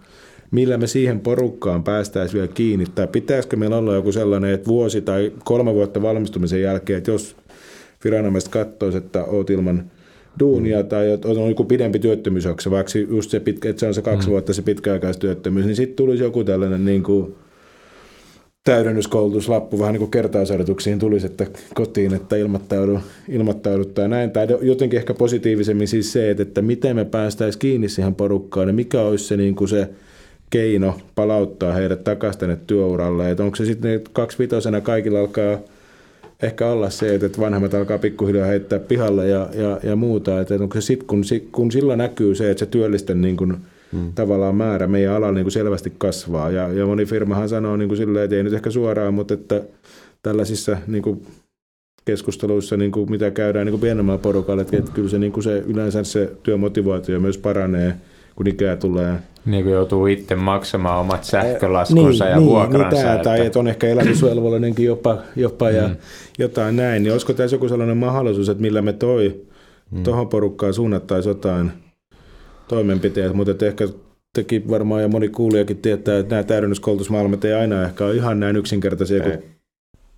[0.50, 5.00] millä me siihen porukkaan päästäisiin vielä kiinni, tai pitäisikö meillä olla joku sellainen, että vuosi
[5.00, 7.36] tai kolme vuotta valmistumisen jälkeen, että jos
[8.04, 9.90] viranomaiset katsoisi, että oot ilman
[10.38, 10.88] duunia mm.
[10.88, 14.30] tai on joku pidempi työttömyysjakso, vaikka just se, pitkä, että se on se kaksi mm.
[14.30, 17.34] vuotta se pitkäaikaistyöttömyys, niin sitten tulisi joku tällainen niin kuin,
[18.64, 24.30] täydennyskoulutuslappu vähän niin kuin kertausharjoituksiin tulisi, että kotiin, että ilmoittaudu, ilmoittauduttaa näin.
[24.30, 28.74] Tai jotenkin ehkä positiivisemmin siis se, että, että miten me päästäisiin kiinni siihen porukkaan ja
[28.74, 29.88] mikä olisi se, niin kuin se
[30.50, 33.30] keino palauttaa heidät takaisin tänne työuralle.
[33.30, 35.58] Että onko se sitten kaksivitosena kaikilla alkaa
[36.42, 40.40] ehkä olla se, että vanhemmat alkaa pikkuhiljaa heittää pihalle ja, ja, ja muuta.
[40.40, 43.56] Että onko se sitten, kun, kun silloin näkyy se, että se työllisten niin kuin–
[43.92, 44.12] mm.
[44.14, 46.50] tavallaan määrä meidän alalla niin kuin selvästi kasvaa.
[46.50, 49.62] Ja, ja moni firmahan sanoo niin kuin silleen, että ei nyt ehkä suoraan, mutta että
[50.22, 51.26] tällaisissa niin kuin
[52.04, 55.44] keskusteluissa, niin kuin mitä käydään niin kuin pienemmällä porukalla, että, että kyllä se, niin kuin
[55.44, 57.94] se, yleensä se työmotivaatio myös paranee,
[58.36, 59.14] kun ikää tulee.
[59.44, 62.88] Niin kuin joutuu itse maksamaan omat sähkölaskunsa niin, ja niin, vuokransa.
[62.88, 63.24] Niin, tämä, että...
[63.24, 65.76] tai että on ehkä elämysvelvollinenkin jopa, jopa mm.
[65.76, 65.90] ja
[66.38, 67.02] jotain näin.
[67.02, 69.40] Niin olisiko tässä joku sellainen mahdollisuus, että millä me toi
[69.90, 70.02] mm.
[70.02, 71.72] tuohon porukkaan suunnattaisiin jotain–
[72.68, 73.88] toimenpiteet, mutta ehkä
[74.34, 78.56] teki varmaan ja moni kuulijakin tietää, että nämä täydennyskoulutusmaailmat ei aina ehkä ole ihan näin
[78.56, 79.52] yksinkertaisia kuin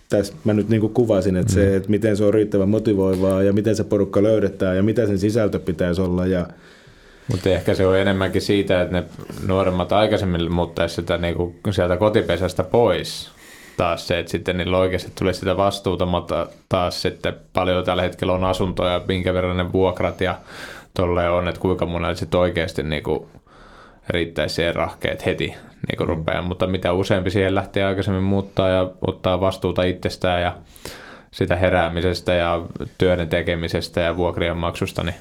[0.09, 1.55] tässä mä nyt niin kuin kuvasin, että, mm.
[1.55, 5.19] se, että miten se on riittävän motivoivaa ja miten se porukka löydetään ja mitä sen
[5.19, 6.27] sisältö pitäisi olla.
[6.27, 6.47] Ja...
[7.31, 9.05] Mutta ehkä se on enemmänkin siitä, että ne
[9.47, 13.31] nuoremmat aikaisemmin muuttaisi sitä niin kuin sieltä kotipesästä pois.
[13.77, 18.33] Taas se, että sitten niillä oikeasti tulee sitä vastuuta, mutta taas sitten paljon tällä hetkellä
[18.33, 20.39] on asuntoja, minkä verran ne vuokrat ja
[20.95, 23.29] tolleen on, että kuinka monelle sitten oikeasti niinku
[24.09, 25.55] riittäisi siihen rahkeet heti
[25.89, 26.43] niinku rupeaa.
[26.43, 30.57] Mutta mitä useampi siihen lähtee aikaisemmin muuttaa ja ottaa vastuuta itsestään ja
[31.31, 32.63] sitä heräämisestä ja
[32.99, 35.15] työden tekemisestä ja vuokrien maksusta, niin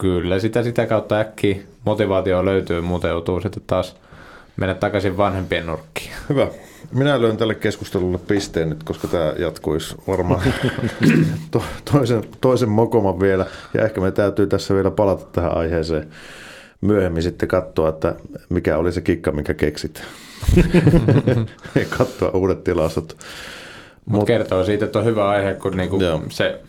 [0.00, 3.96] kyllä sitä sitä kautta äkkiä motivaatio löytyy, muuten joutuu sitten taas
[4.56, 6.10] mennä takaisin vanhempien nurkkiin.
[6.28, 6.46] Hyvä.
[6.92, 10.42] Minä lyön tälle keskustelulle pisteen nyt, koska tämä jatkuisi varmaan
[11.50, 11.62] to,
[11.92, 13.46] toisen, toisen mokoman vielä.
[13.74, 16.08] Ja ehkä me täytyy tässä vielä palata tähän aiheeseen
[16.80, 18.14] myöhemmin sitten katsoa, että
[18.48, 20.02] mikä oli se kikka, minkä keksit.
[21.74, 23.16] ja katsoa uudet tilastot.
[24.04, 25.98] Mutta Mut kertoo siitä, että on hyvä aihe, kun niinku
[26.28, 26.60] se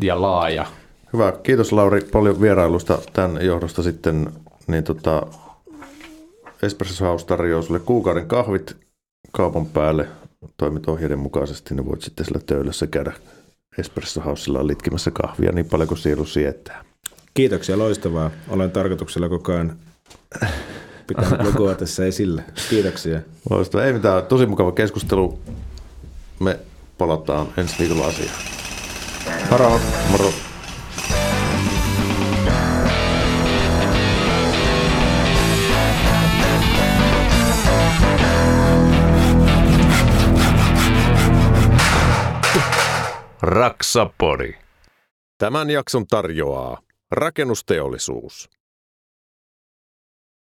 [0.00, 0.66] ja laaja.
[1.12, 1.32] Hyvä.
[1.42, 4.32] Kiitos Lauri paljon vierailusta tämän johdosta sitten.
[4.66, 5.26] Niin tota,
[6.62, 8.76] Espresso House tarjoaa sulle kuukauden kahvit
[9.32, 10.08] kaupan päälle.
[10.56, 13.12] Toimit ohjeiden mukaisesti, niin voit sitten sillä töölössä käydä
[13.78, 16.84] Espresso Housella litkimässä kahvia niin paljon kuin sielu sietää.
[17.34, 18.30] Kiitoksia, loistavaa.
[18.48, 19.78] Olen tarkoituksella koko ajan
[21.06, 22.44] pitänyt logoa tässä esille.
[22.70, 23.20] Kiitoksia.
[23.50, 23.86] Loistavaa.
[23.86, 25.38] Ei mitään, tosi mukava keskustelu.
[26.40, 26.58] Me
[26.98, 28.36] palataan ensi viikolla asiaan.
[29.50, 29.80] Moro.
[30.10, 30.32] Moro.
[43.48, 44.58] Raksapori.
[45.38, 46.80] Tämän jakson tarjoaa
[47.10, 48.50] rakennusteollisuus.